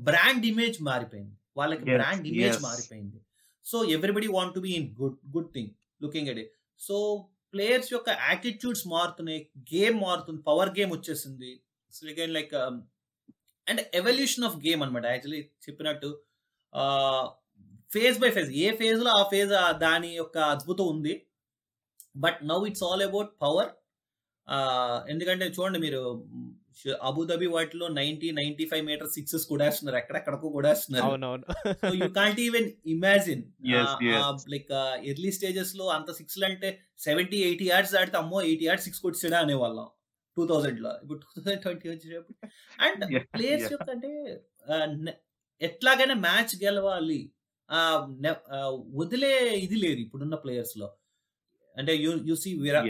బ్రాండ్ 0.09 0.46
ఇమేజ్ 0.46 0.83
మారిపోయింది. 0.83 1.37
వాళ్ళకి 1.57 1.85
బ్రాండ్ 1.85 2.27
ఇమేజ్. 2.27 2.59
మారిపోయింది. 2.62 3.18
So 3.66 3.85
everybody 3.85 4.27
want 4.37 4.55
to 4.55 4.61
be 4.61 4.73
in 4.79 4.88
good 5.01 5.18
good 5.37 5.51
thing 5.55 5.70
looking 6.03 6.29
at 6.29 6.38
it 6.38 6.53
so 6.81 6.96
players 7.55 7.92
యొక్క 7.92 8.11
యాటిట్యూడ్స్ 8.29 8.85
మారుతున్నాయి 8.88 9.40
గేమ్ 9.75 9.96
మారుతుంది 10.01 10.40
పవర్ 10.42 10.73
గేమ్ 10.79 10.92
వచ్చేసింది. 10.96 11.51
Again 12.14 12.35
like 12.38 12.55
and 13.66 13.81
evolution 13.94 14.44
of 14.44 14.57
game 14.66 14.83
అనమాట 14.83 15.07
యాక్చువల్లీ 15.07 15.42
చెప్పినట్టు 15.66 16.11
ఫేజ్ 17.94 18.18
బై 18.22 18.31
ఫేజ్ 18.37 18.50
ఏ 18.64 18.70
ఫేజ్లో 18.81 19.11
ఆ 19.18 19.22
ఫేజ్ 19.33 19.53
దాని 19.87 20.11
యొక్క 20.20 20.38
అద్భుతం 20.55 20.88
ఉంది. 20.94 21.14
But 22.24 22.38
now 22.53 22.59
it's 22.70 22.85
all 22.88 23.05
about 23.11 23.31
power 23.44 23.70
ఎందుకంటే 25.12 25.46
చూడండి 25.57 25.79
మీరు 25.87 26.00
అబుదాబి 27.09 27.46
వాటిలో 27.55 27.87
ninety 27.98 28.29
ninety 28.38 28.64
five 28.70 28.85
metre 28.88 29.11
sixes 29.14 29.44
కొడేస్తున్నారు. 29.50 29.98
ఎక్కడెక్కడికో 30.00 30.48
కొడేస్తున్నారు. 30.57 31.05
అవునవును. 31.09 31.46
So 31.83 31.92
you 32.00 32.09
can't 32.18 32.40
even 32.46 32.68
imagine. 32.94 33.42
Like 34.55 34.70
early 35.11 35.31
స్టేజెస్లో 35.38 35.87
అంత 35.96 36.11
సిక్స్ 36.18 36.38
అంటే 36.50 36.70
సెవెంటీ 37.07 37.40
ఎయిటీ 37.48 37.66
యార్డ్స్ 37.72 37.94
ఆడితే 38.00 38.18
అమ్మో 38.22 38.38
ఎయిటీ 38.50 38.66
యార్డ్స్ 38.68 38.87
సిక్స్ 38.88 39.03
కొట్టిసాడా 39.07 39.40
అనేవాళ్ళం. 39.46 39.88
టూ 40.37 40.44
థౌసండ్లో. 40.53 40.92
ఇప్పుడు 41.03 41.18
టూ 41.24 41.29
థౌసండ్ 41.37 41.62
ట్వంటీ 41.66 41.88
వచ్చినప్పుడు 41.94 42.38
అండ్ 42.87 43.05
ప్లేయర్స్. 43.35 43.68
యొక్క 43.74 43.90
అంటే 43.96 44.12
ఎట్లాగైనా 45.61 46.16
మ్యాచ్ 46.26 46.55
గెలవాలి. 46.64 47.20
వదిలే 49.00 49.33
ఇది 49.64 49.76
లేదు 49.85 50.00
ఇప్పుడున్న 50.04 50.37
ప్లేయర్స్లో. 50.44 50.88
అంటే 51.76 51.92
you 52.04 52.11
you 52.28 52.35
see. 52.44 52.52
Virat 52.64 52.88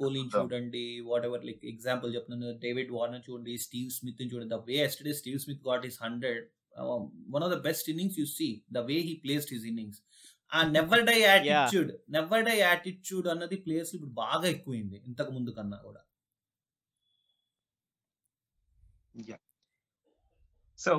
కోహ్లీని 0.00 0.28
Yeah. 0.28 0.36
చూడండి 0.36 0.82
వాట్ 1.08 1.24
ఎవర్ 1.26 1.44
లైక్ 1.48 1.60
ఎగ్జాంపుల్ 1.72 2.10
చెప్తున్నాను 2.14 2.54
డేవిడ్ 2.64 2.90
వార్నర్ 2.96 3.22
చూడండి 3.26 3.54
స్టీవ్ 3.64 3.90
స్మిత్ 3.96 4.22
చూడండి. 4.32 4.48
The 4.54 4.58
way 4.70 4.76
yesterday 4.86 5.12
Steve 5.20 5.38
Smith 5.44 5.62
got 5.68 5.84
his 5.90 5.98
hundred 6.04 6.42
one 7.34 7.44
of 7.46 7.52
the 7.54 7.58
best 7.68 7.88
innings 7.92 8.18
you 8.20 8.26
see 8.38 8.48
the 8.78 8.82
way 8.90 8.96
he 9.08 9.14
placed 9.24 9.52
his 9.56 9.66
innings 9.72 10.00
ఆ 10.52 10.60
never 10.76 11.04
die 11.10 11.18
attitude 11.28 11.92
never 12.16 12.44
die 12.48 12.56
attitude 12.66 13.28
అన్నది 13.34 13.58
players 13.66 13.92
ఇప్పుడు 13.96 14.14
బాగా 14.24 14.46
ఎక్కువైంది 14.54 14.98
ఇంతకు 15.10 15.30
ముందు 15.36 15.50
కన్నా 15.58 15.78
కూడా. 15.88 16.02
సో 20.78 20.92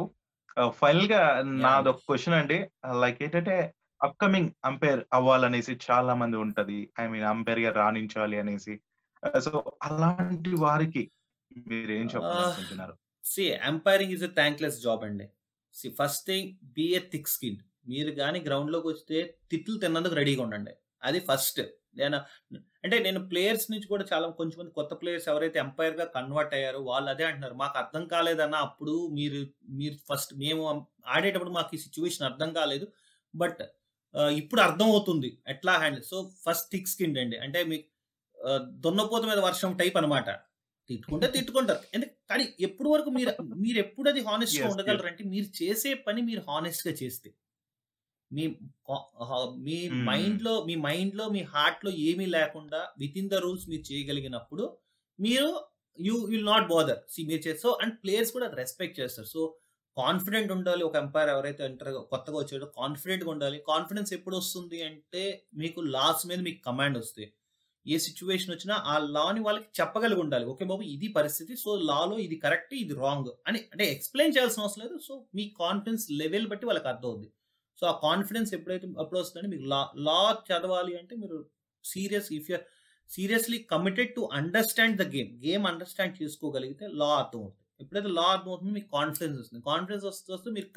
ఫైనల్గా 0.70 1.42
నాది 1.42 1.90
ఒక 1.90 1.96
క్వశ్చన్ 1.96 2.34
అండి. 2.34 2.70
లైక్ 3.02 3.24
ఏంటంటే 3.24 3.74
అప్కమింగ్ 4.04 4.50
అంపైర్ 4.66 5.04
అవ్వాలనేసి 5.14 5.80
చాలా 5.92 6.14
మంది 6.14 6.38
ఉంటది. 6.38 6.90
ఐ 7.00 7.08
మీన్ 7.08 7.24
అంపైర్గా 7.24 7.72
రాణించాలి 7.72 8.40
అనేసి. 8.40 8.80
సో 9.40 9.74
అలాంటి 9.84 10.56
వారికి 10.56 11.12
మీరు 11.68 11.92
ఏం 11.92 12.06
చెప్పాలనుకుంటున్నారు? 12.06 12.98
See 13.24 13.44
umpiring 13.44 14.14
is 14.14 14.24
a 14.24 14.28
thankless 14.28 14.82
job 14.82 15.04
అండి. 15.04 15.30
See 15.74 15.96
first 16.04 16.28
thing 16.28 16.54
be 16.64 16.82
a 16.82 17.00
thick 17.00 17.28
skin. 17.28 17.58
మీరు 17.90 18.12
కానీ 18.12 18.40
గ్రౌండ్లోకి 18.40 18.88
వస్తే 18.88 19.36
తిట్లు 19.52 19.78
తిన్నందుకు 19.78 20.16
రెడీగా 20.16 20.44
ఉండండి. 20.44 20.72
అది 21.04 21.20
ఫస్ట్. 21.20 21.62
నేను 21.96 22.18
అంటే 22.84 23.00
నేను 23.00 23.20
ప్లేయర్స్ 23.28 23.66
నుంచి 23.72 23.88
కూడా 23.88 24.04
చాలా 24.14 24.28
కొంచెం 24.40 24.58
మంది 24.60 24.72
కొత్త 24.72 24.94
ప్లేయర్స్ 25.02 25.28
ఎవరైతే 25.30 25.60
ఎంపైర్గా 25.60 26.06
కన్వర్ట్ 26.16 26.54
అయ్యారో 26.54 26.80
వాళ్ళు 26.82 27.10
అదే 27.10 27.24
అంటున్నారు. 27.24 27.54
మాకు 27.54 27.78
అర్థం 27.78 28.04
కాలేదన్న 28.08 28.56
అప్పుడు 28.68 29.08
మీరు 29.08 29.40
మీరు 29.70 29.96
ఫస్ట్ 30.10 30.34
మేము 30.36 30.64
ఆడేటప్పుడు 31.08 31.50
మాకు 31.50 31.76
ఈ 31.76 31.78
సిచ్యువేషన్ 31.78 32.28
అర్థం 32.30 32.54
కాలేదు. 32.54 32.88
బట్ 33.36 33.62
ఇప్పుడు 34.16 34.62
అర్థం 34.62 34.86
అవుతుంది. 34.86 35.30
ఎట్లా 35.48 35.74
handle 35.74 36.04
so 36.04 36.18
first 36.46 36.68
thick 36.72 36.88
skin 36.88 37.18
అండి. 37.18 37.38
అంటే 37.38 37.64
మీకు 37.64 37.88
దున్నపోత 38.86 39.24
మీద 39.26 39.40
వర్షం 39.40 39.72
టైప్ 39.78 39.98
అన్నమాట. 39.98 40.30
తిట్టుకుంటే 40.90 41.28
తిట్టుకుంటారు. 41.28 41.82
ఎందుకు? 41.96 42.14
కానీ 42.30 42.46
ఎప్పుడు 42.60 42.90
వరకు 42.90 43.10
మీరు 43.10 43.32
మీరు 43.42 43.78
ఎప్పుడు 43.78 44.08
అది 44.10 44.22
హానెస్ట్గా 44.28 44.68
ఉండగలరు 44.70 45.08
అంటే 45.08 45.24
మీరు 45.24 45.48
చేసే 45.64 45.92
పని 46.08 46.22
మీరు 46.22 46.42
హానెస్ట్గా 46.50 46.94
చేస్తే. 47.02 47.30
మీ 48.32 48.46
మీ 49.66 49.76
Hmm. 49.90 50.04
మైండ్లో 50.10 50.54
మీ 50.68 50.76
మైండ్లో 50.88 51.26
మీ 51.36 51.42
హార్ట్లో 51.54 51.92
ఏమీ 52.10 52.26
లేకుండా 52.38 52.80
విత్ 53.02 53.18
ఇన్ 53.22 53.30
ద 53.34 53.40
రూల్స్ 53.46 53.66
మీరు 53.72 53.84
చేయగలిగినప్పుడు 53.90 54.66
మీరు 55.20 55.50
you 56.00 56.16
will 56.32 56.48
not 56.52 56.68
bother 56.72 57.02
see 57.14 57.20
మీరు 57.30 57.42
చేస్తే 57.48 57.62
సో 57.66 57.72
అండ్ 57.84 57.96
ప్లేయర్స్ 58.04 58.32
కూడా 58.38 58.48
రెస్పెక్ట్ 58.62 58.98
చేస్తారు. 59.00 59.30
సో 59.36 59.42
కాన్ఫిడెంట్ 59.98 60.52
ఉండాలి. 60.56 60.84
ఒక 60.90 60.96
ఎంపైర్ 61.04 61.30
ఎవరైతే 61.34 61.62
ఎంటర్ 61.70 61.92
కొత్తగా 62.14 62.38
వచ్చాడో 62.40 62.68
కాన్ఫిడెంట్గా 62.80 63.30
ఉండాలి. 63.36 63.58
కాన్ఫిడెన్స్ 63.72 64.12
ఎప్పుడు 64.18 64.36
వస్తుంది 64.42 64.80
అంటే 64.90 65.24
మీకు 65.62 65.82
లాస్ 65.96 66.24
మీద 66.32 66.40
మీకు 66.48 66.62
కమాండ్ 66.70 66.98
వస్తాయి. 67.02 67.28
ఏ 67.86 67.96
సిచ్యువేషన్ 68.08 68.54
వచ్చినా 68.56 68.76
ఆ 68.92 68.96
లాని 69.16 69.42
వాళ్ళకి 69.48 69.70
చెప్పగలిగి 69.80 70.22
ఉండాలి. 70.26 70.46
ఓకే 70.54 70.66
బాబు 70.72 70.84
ఇది 70.96 71.08
పరిస్థితి. 71.20 71.54
సో 71.64 71.72
లాలో 71.90 72.18
ఇది 72.26 72.36
కరెక్ట్ 72.46 72.74
ఇది 72.84 72.96
రాంగ్ 73.04 73.32
అని 73.48 73.60
అంటే 73.74 73.86
ఎక్స్ప్లెయిన్ 73.96 74.36
చేయాల్సిన 74.38 74.64
అవసరం 74.66 74.84
లేదు. 74.86 74.98
సో 75.08 75.14
మీ 75.38 75.46
కాన్ఫిడెన్స్ 75.64 76.06
లెవెల్ 76.22 76.48
బట్టి 76.54 76.68
వాళ్ళకి 76.72 76.90
అర్థం 76.94 77.10
అవుద్ది. 77.12 77.30
సో 77.80 77.84
ఆ 77.92 77.94
కాన్ఫిడెన్స్ 78.08 78.52
ఎప్పుడైతే 78.58 78.88
అప్పుడు 79.04 79.20
వస్తుందంటే 79.22 79.52
మీకు 79.56 79.68
లా 79.74 79.82
లా 80.08 80.20
చదవాలి 80.50 80.94
అంటే 81.02 81.14
మీరు 81.24 81.38
serious 81.86 82.30
if 82.38 82.50
you 82.52 82.58
seriously 83.10 83.58
committed 83.74 84.12
to 84.18 84.22
understand 84.40 84.96
the 85.02 85.06
game 85.16 85.32
game 85.46 85.66
understand 85.72 86.14
చేసుకోగలిగితే 86.22 86.86
లా 87.02 87.10
అర్థమవుతుంది. 87.22 87.60
ఎప్పుడైతే 87.84 88.10
లా 88.18 88.28
అర్థం 88.36 88.52
అవుతుందో 88.52 88.74
మీకు 88.78 88.90
కాన్ఫిడెన్స్ 89.00 89.38
వస్తుంది. 89.42 89.62
కాన్ఫిడెన్స్ 89.72 90.06
వస్తూ 90.10 90.30
వస్తూ 90.36 90.52
మీరు 90.58 90.70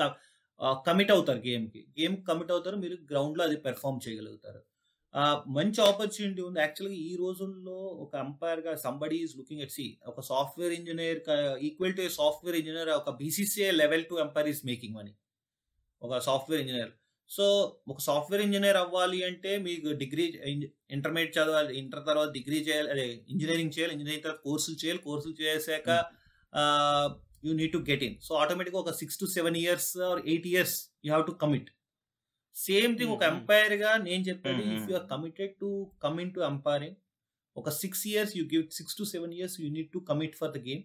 కమిట్ 0.87 1.12
అవుతారు 1.14 1.40
గేమ్కి. 1.48 1.80
గేమ్ 1.98 2.16
కమిట్ 2.28 2.52
అవుతారు 2.54 2.76
మీరు 2.85 2.96
గ్రౌండ్లో 3.11 3.42
అది 3.48 3.56
పెర్ఫామ్ 3.66 4.00
చేయగలుగుతారు. 4.06 4.61
మంచి 5.56 5.78
ఆపర్చునిటీ 5.88 6.40
ఉంది. 6.46 6.59
యాక్చువల్గా 6.64 6.96
ఈ 7.11 7.12
రోజుల్లో 7.22 7.76
ఒక 8.04 8.12
అంపైర్గా 8.24 8.72
somebody 8.72 8.82
somebody 8.87 9.18
is 9.26 9.35
looking 9.38 9.62
at 9.66 9.74
see 9.76 9.87
ఒక 10.11 10.20
software 10.30 10.74
engineer 10.78 11.20
equal 11.68 11.94
to 11.98 12.09
software 12.20 12.56
engineer 12.61 12.90
ఒక 13.00 13.11
BCCI 13.20 13.70
level 13.82 14.04
to 14.11 14.16
umpire 14.24 14.48
is 14.52 14.62
making 14.70 14.94
money. 14.98 15.12
ఒక 16.02 16.18
సాఫ్ట్వేర్ 16.18 16.61
ఇంజనీర్. 16.64 16.92
సో 17.30 17.44
ఒక 17.92 18.00
సాఫ్ట్వేర్ 18.00 18.42
ఇంజనీర్ 18.46 18.78
అవ్వాలి 18.82 19.20
అంటే 19.28 19.52
మీకు 19.66 19.88
డిగ్రీ 20.02 20.24
ఇంటర్మీడియట్ 20.96 21.37
చదవాలి 21.38 21.72
ఇంటర్ 21.80 22.04
తర్వాత 22.06 22.28
డిగ్రీ 22.37 22.59
చేయాలి 22.66 22.90
అదే 22.94 23.06
ఇంజనీరింగ్ 23.32 23.72
చేయాలి 23.76 23.92
ఇంజనీరింగ్ 23.96 24.24
తర్వాత 24.26 24.40
కోర్సులు 24.48 24.76
చేయాలి 24.82 25.00
కోర్సులు 25.06 25.35
చేశాక 25.42 25.88
you 27.46 27.52
need 27.61 27.72
to 27.72 27.80
get 27.88 28.04
in. 28.09 28.14
So 28.26 28.35
ఆటోమేటిక్గా 28.42 28.80
ఒక 28.85 28.92
six 29.00 29.18
to 29.22 29.26
seven 29.37 29.56
years 29.62 29.90
or 30.09 30.20
eight 30.32 30.46
years 30.52 30.76
you 31.04 31.11
have 31.12 31.26
to 31.30 31.35
commit. 31.42 31.68
Same 32.56 32.92
thing 32.98 33.12
ఒక. 33.16 33.22
ఎంపైర్గా 33.32 33.90
నేను 34.06 34.22
Mhm. 34.50 34.70
If 34.76 34.87
you 34.90 34.96
are 35.00 35.09
committed 35.14 35.54
to 35.62 35.70
coming 36.04 36.32
to 36.37 36.40
umpiring 36.50 36.96
ఒక 37.56 37.70
six 37.82 38.02
years 38.12 38.32
you 38.38 38.44
give 38.54 38.64
six 38.78 38.96
to 39.00 39.04
seven 39.14 39.35
years 39.38 39.56
you 39.62 39.68
need 39.76 39.90
to 39.92 40.00
commit 40.11 40.35
for 40.40 40.52
the 40.56 40.61
game. 40.68 40.82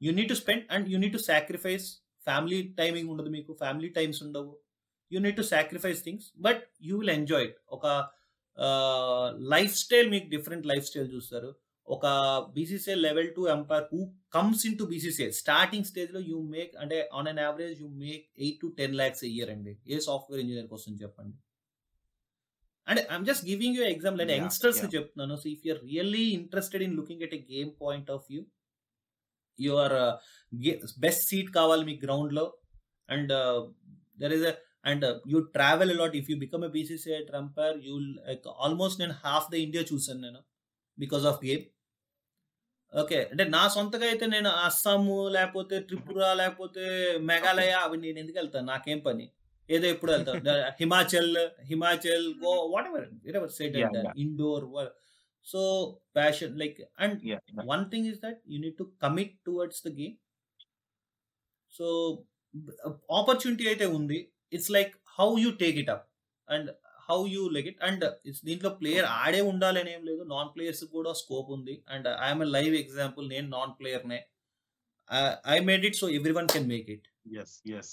You 0.00 0.10
need 0.18 0.28
to 0.28 0.36
spend 0.42 0.64
and 0.74 0.86
you 0.92 0.98
need 1.02 1.14
to 1.18 1.22
sacrifice 1.30 1.86
family 2.28 2.58
timing 2.80 3.10
ఉండదు 3.14 3.30
మీకు 3.36 3.52
family 3.62 3.88
times 3.98 4.20
ఉండవు. 4.26 4.52
You 5.12 5.18
need 5.26 5.38
to 5.40 5.46
sacrifice 5.54 6.02
things 6.06 6.26
but 6.46 6.62
you 6.88 6.94
will 7.00 7.14
enjoy 7.18 7.46
it 7.48 7.58
ఒక 7.76 7.86
life 9.54 9.74
style 9.84 10.10
మీకు 10.12 10.28
different 10.34 10.66
life 10.72 10.84
style 10.90 11.08
చూస్తారు. 11.14 11.50
ఒక 11.88 12.06
BCCI 12.54 12.94
level 13.06 13.28
to 13.34 13.42
umpire 13.54 13.84
who 13.90 13.98
comes 14.36 14.62
in 14.68 14.76
to 14.78 14.84
BCCI 14.92 15.28
starting 15.40 15.86
స్టేజ్లో 15.90 16.20
you 16.30 16.38
make 16.54 16.72
అంటే 16.82 16.96
on 17.18 17.28
an 17.32 17.40
average 17.46 17.74
you 17.82 17.88
make 18.04 18.24
eight 18.44 18.58
to 18.62 18.68
ten 18.78 18.94
lakhs 19.00 19.24
year 19.32 19.50
అండి. 19.54 19.74
A 19.92 19.98
software 20.08 20.40
engineer 20.44 20.70
కోసం 20.74 20.94
చెప్పండి. 21.02 21.36
అంటే 22.88 23.02
I'm 23.12 23.26
just 23.28 23.44
giving 23.50 23.76
you 23.78 23.84
example 23.92 24.22
అంటే 24.24 24.34
youngsters. 24.40 24.80
చెప్తున్నాను. 24.96 25.36
So 25.42 25.46
if 25.54 25.62
you're 25.66 25.80
really 25.90 26.24
interested 26.40 26.84
in 26.88 26.96
looking 27.00 27.22
at 27.26 27.36
a 27.38 27.42
game 27.54 27.70
point 27.84 28.10
of 28.16 28.26
view 28.32 28.42
your 29.58 29.96
best 30.98 31.28
seat 31.28 31.50
కావాలి 31.50 31.84
మీ 31.84 31.94
గ్రౌండ్లో 32.04 32.44
and 33.08 33.32
there 34.18 34.32
is 34.32 34.46
and 34.84 35.04
you 35.26 35.38
travel 35.40 35.92
a lot 35.92 36.16
if 36.16 36.30
you 36.30 36.36
become 36.36 36.64
a 36.64 36.68
BCCI 36.68 37.22
umpire 37.24 37.78
you 37.86 37.94
almost 38.58 39.00
నేను 39.00 39.12
half 39.24 39.50
the 39.50 39.54
India 39.54 39.84
చూసాను 39.92 40.20
నేను 40.20 40.40
because 40.98 41.24
of 41.24 41.40
game 41.44 41.64
okay 42.92 43.18
అంటే 43.30 43.44
నా 43.48 43.68
సొంతగా 43.68 44.06
అయితే 44.06 44.26
నేను 44.26 44.48
అస్సాము 44.66 45.28
లేకపోతే 45.28 45.80
త్రిపుర 45.80 46.32
లేకపోతే 46.34 46.84
మేఘాలయ 47.20 47.72
అవి 47.84 47.96
నేను 47.96 48.18
ఎందుకు 48.18 48.38
వెళ్తాను? 48.38 48.66
నాకేం 48.66 48.98
పని? 48.98 49.26
ఏదో 49.68 49.86
ఎప్పుడు 49.86 50.12
వెళ్తాను. 50.12 50.40
Himachal 50.80 51.32
Himachal 51.62 52.26
go 52.44 52.52
whatever 52.86 53.06
ever 53.36 53.50
set 53.50 53.76
Yeah, 53.76 53.90
yeah. 53.96 54.12
Indore 54.16 54.66
so 55.52 55.60
passion 56.18 56.54
like 56.62 56.78
and 57.04 57.18
Yeah, 57.30 57.40
yeah. 57.56 57.66
one 57.74 57.84
thing 57.90 58.04
is 58.12 58.18
that 58.24 58.38
you 58.52 58.58
need 58.64 58.76
to 58.80 58.86
commit 59.04 59.30
towards 59.48 59.78
the 59.86 59.92
game. 60.00 60.16
So 61.72 61.86
opportunity 63.18 63.64
అయితే 63.72 63.86
ఉంది. 63.98 64.18
It's 64.56 64.70
like 64.76 64.92
how 65.18 65.28
you 65.44 65.50
take 65.62 65.76
it 65.82 65.90
up 65.94 66.06
and 66.48 66.68
how 67.08 67.18
you 67.34 67.42
like 67.56 67.68
it 67.72 67.82
and 67.88 68.04
దీంట్లో 68.48 68.70
player 68.80 69.06
ఆడే 69.22 69.40
ఉండాలని 69.52 69.90
ఏం 69.96 70.02
లేదు. 70.10 70.22
Non 70.34 70.50
players 70.54 70.84
కూడా 70.96 71.12
scope 71.22 71.50
ఉంది. 71.56 71.74
And 71.94 72.08
I'm 72.26 72.44
live 72.56 72.74
example 72.82 73.26
నేను 73.34 73.48
non 73.56 73.74
ప్లేయర్నే 73.80 74.20
I 75.56 75.58
made 75.70 75.86
it 75.90 75.98
so 76.02 76.08
every 76.18 76.34
one 76.40 76.50
can 76.54 76.68
make 76.74 76.88
it 76.96 77.06
yes 77.42 77.54
yes 77.78 77.92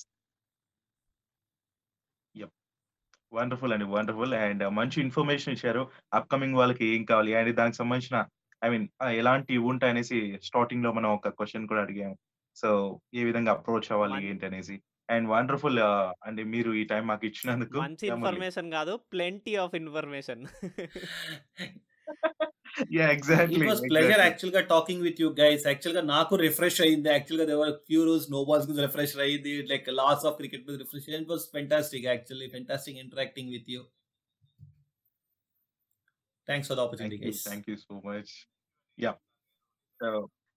wonderful 3.33 3.73
అండి 3.73 3.85
wonderful 3.95 4.33
and 4.43 4.63
మంచి 4.79 4.97
ఇన్ఫర్మేషన్ 5.01 5.53
ఇచ్చారు. 5.55 5.83
అప్కమింగ్ 6.13 6.59
వాళ్ళకి 6.61 6.85
ఏం 6.85 7.03
కావాలి? 7.11 7.33
అండ్ 7.35 7.51
దానికి 7.55 7.77
సంబంధించిన 7.77 8.19
ఐ 8.63 8.69
మీన్ 8.69 8.87
ఎలాంటి 9.21 9.53
ఉంటాయి 9.71 9.93
అనేసి 9.93 10.19
స్టార్టింగ్లో 10.43 10.91
మనం 10.93 11.09
ఒక 11.09 11.29
క్వశ్చన్ 11.37 11.67
కూడా 11.67 11.81
అడిగాము. 11.81 12.17
సో 12.55 12.69
ఏ 13.13 13.23
విధంగా 13.23 13.51
అప్రోచ్ 13.51 13.91
అవ్వాలి 13.91 14.27
ఏంటి 14.29 14.45
అనేసి 14.45 14.75
అండ్ 15.09 15.27
వండర్ఫుల్ 15.29 15.79
అండ్ 16.27 16.41
మీరు 16.45 16.71
ఈ 16.73 16.83
టైం 16.83 17.03
మాకు 17.07 17.23
ఇచ్చినందుకు 17.25 17.77
మంచి 17.79 18.05
ఇన్ఫర్మేషన్ 18.07 18.69
కాదు 18.71 18.93
plenty 19.13 19.55
of 19.55 19.75
information 19.75 20.43
yeah 22.89 23.09
exactly 23.09 23.57
it 23.57 23.67
was 23.69 23.81
pleasure. 23.85 24.21
యాక్చువల్గా 24.25 24.61
టాకింగ్ 24.69 25.03
విత్ 25.07 25.19
యూ 25.23 25.27
గైస్ 25.39 25.63
యాక్చువల్గా 25.71 26.03
నాకు 26.09 26.33
రిఫ్రెష్ 26.43 26.79
అయింది 26.85 27.09
యాక్చువల్గా 27.09 27.45
there were 27.51 27.73
few 27.87 28.01
rules 28.07 28.27
no 28.31 28.41
balls 28.47 28.65
గురించి 28.67 28.85
రిఫ్రెష్ 28.87 29.15
అయింది 29.25 29.53
లైక్ 29.71 29.87
లాస్ 29.99 30.23
ఆఫ్ 30.29 30.37
క్రికెట్ 30.39 30.63
మీద 30.67 30.77
refresh 30.83 31.09
it 31.11 31.29
was 31.33 31.45
fantastic 31.53 32.07
actually 32.11 32.47
fantastic 32.55 32.97
interacting 33.03 33.51
with 33.55 33.69
you 33.73 33.81
thanks 36.47 36.69
for 36.69 36.79
the 36.79 36.85
opportunity 36.85 37.17
you 37.17 37.23
guys 37.25 37.43
thank 37.47 37.67
you 37.71 37.77
so 37.85 37.95
much 38.07 38.31
yeah 38.97 39.13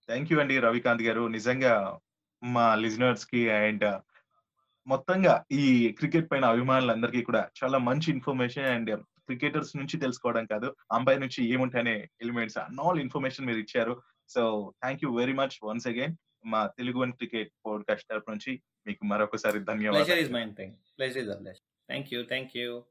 thank 0.09 0.31
you 0.33 0.39
అండి 0.41 0.57
రవికాంత్ 0.67 1.05
గారు 1.09 1.25
నిజంగా 1.37 1.75
మా 2.43 2.67
లిజనర్స్కి 2.85 3.43
and 3.59 3.87
మొత్తంగా 4.87 5.35
ఈ 5.59 5.63
cricket 5.99 6.31
పైన 6.33 6.45
అభిమానులందరికీ 6.47 7.23
కూడా 7.29 7.45
చాలా 7.59 7.79
మంచి 7.87 8.09
ఇన్ఫర్మేషన్ 8.13 8.69
అండ్ 8.75 8.93
క్రికెటర్స్ 9.27 9.77
నుంచి 9.77 10.01
తెలుసుకోవడం 10.01 10.47
కాదు. 10.47 10.77
అంపైర్ 10.93 11.21
నుంచి 11.21 11.53
ఏముంటాయనే 11.53 12.09
ఎలిమెంట్స్ 12.23 12.59
అన్ 12.59 12.79
ఆల్ 12.81 13.01
ఇన్ఫర్మేషన్ 13.01 13.47
మీరు 13.47 13.59
ఇచ్చారు. 13.59 14.03
So 14.29 14.73
thank 14.83 15.05
you 15.05 15.17
very 15.17 15.33
much 15.33 15.57
once 15.65 15.87
again 15.87 16.15
మా 16.47 16.67
తెలుగు 16.67 16.99
వన్ 16.99 17.13
క్రికెట్ 17.13 17.53
పోడ్కాస్ట్ 17.67 18.07
తరపు 18.11 18.31
నుంచి 18.31 18.63
మీకు 18.87 19.07
మరొకసారి 19.07 19.59
ధన్యవాదాలు. 19.59 20.05
Thank 21.89 22.15
you 22.15 22.23
thank 22.23 22.57
you. 22.57 22.83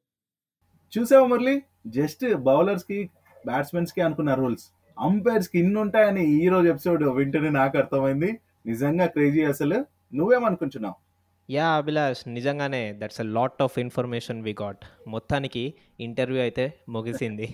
చూసావా 0.98 1.28
మురళి? 1.28 1.62
జస్ట్ 1.88 2.34
బౌలర్స్కి 2.36 3.10
బ్యాట్స్మెన్స్కి 3.46 4.02
అనుకున్న 4.02 4.34
రూల్స్. 4.34 4.70
అంపైర్స్కి 5.00 5.60
ఇన్ని 5.60 5.80
ఉంటాయని 5.80 6.28
ఈ 6.28 6.50
రోజు 6.50 6.68
ఎపిసోడ్ 6.68 7.04
వింటేనే 7.04 7.50
నాకు 7.50 7.78
అర్థమైంది. 7.78 8.40
నిజంగా 8.66 9.06
క్రేజీ 9.06 9.44
అసలు. 9.44 9.86
నువ్వేమనుకుంటున్నావు? 10.14 11.05
యా 11.50 11.66
అభిలాష్ 11.80 12.28
నిజంగానే 12.28 12.94
that's 13.00 13.22
a 13.22 13.24
lot 13.24 13.60
of 13.62 13.80
information 13.80 14.44
we 14.44 14.56
got 14.62 14.86
మొత్తానికి 15.08 15.74
ఇంటర్వ్యూ 16.00 16.42
అయితే 16.42 16.74
ముగిసింది. 16.90 17.48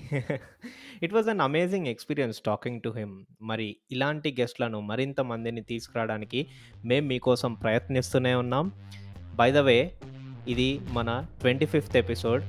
It 1.04 1.14
was 1.14 1.30
an 1.30 1.42
amazing 1.42 1.88
experience 1.88 2.42
talking 2.46 2.82
to 2.82 2.90
him 2.90 3.26
మరి 3.42 3.78
ఇలాంటి 3.92 4.36
గెస్ట్లను 4.40 4.80
మరింత 4.82 5.22
మందిని 5.22 5.62
తీసుకురావడానికి 5.62 6.48
మేము 6.86 7.08
మీకోసం 7.08 7.54
ప్రయత్నిస్తూనే 7.54 8.36
ఉన్నాం. 8.36 8.72
బై 9.36 9.52
ద 9.52 9.58
వే 9.58 9.92
ఇది 10.48 10.80
మన 10.92 11.28
twenty 11.42 11.66
fifth 11.66 11.98
episode 11.98 12.44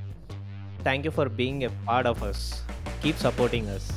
thank 0.83 1.07
you 1.07 1.11
for 1.11 1.29
being 1.29 1.63
a 1.63 1.73
part 1.89 2.09
of 2.09 2.23
us 2.23 2.45
keep 3.03 3.17
supporting 3.17 3.69
us 3.69 3.91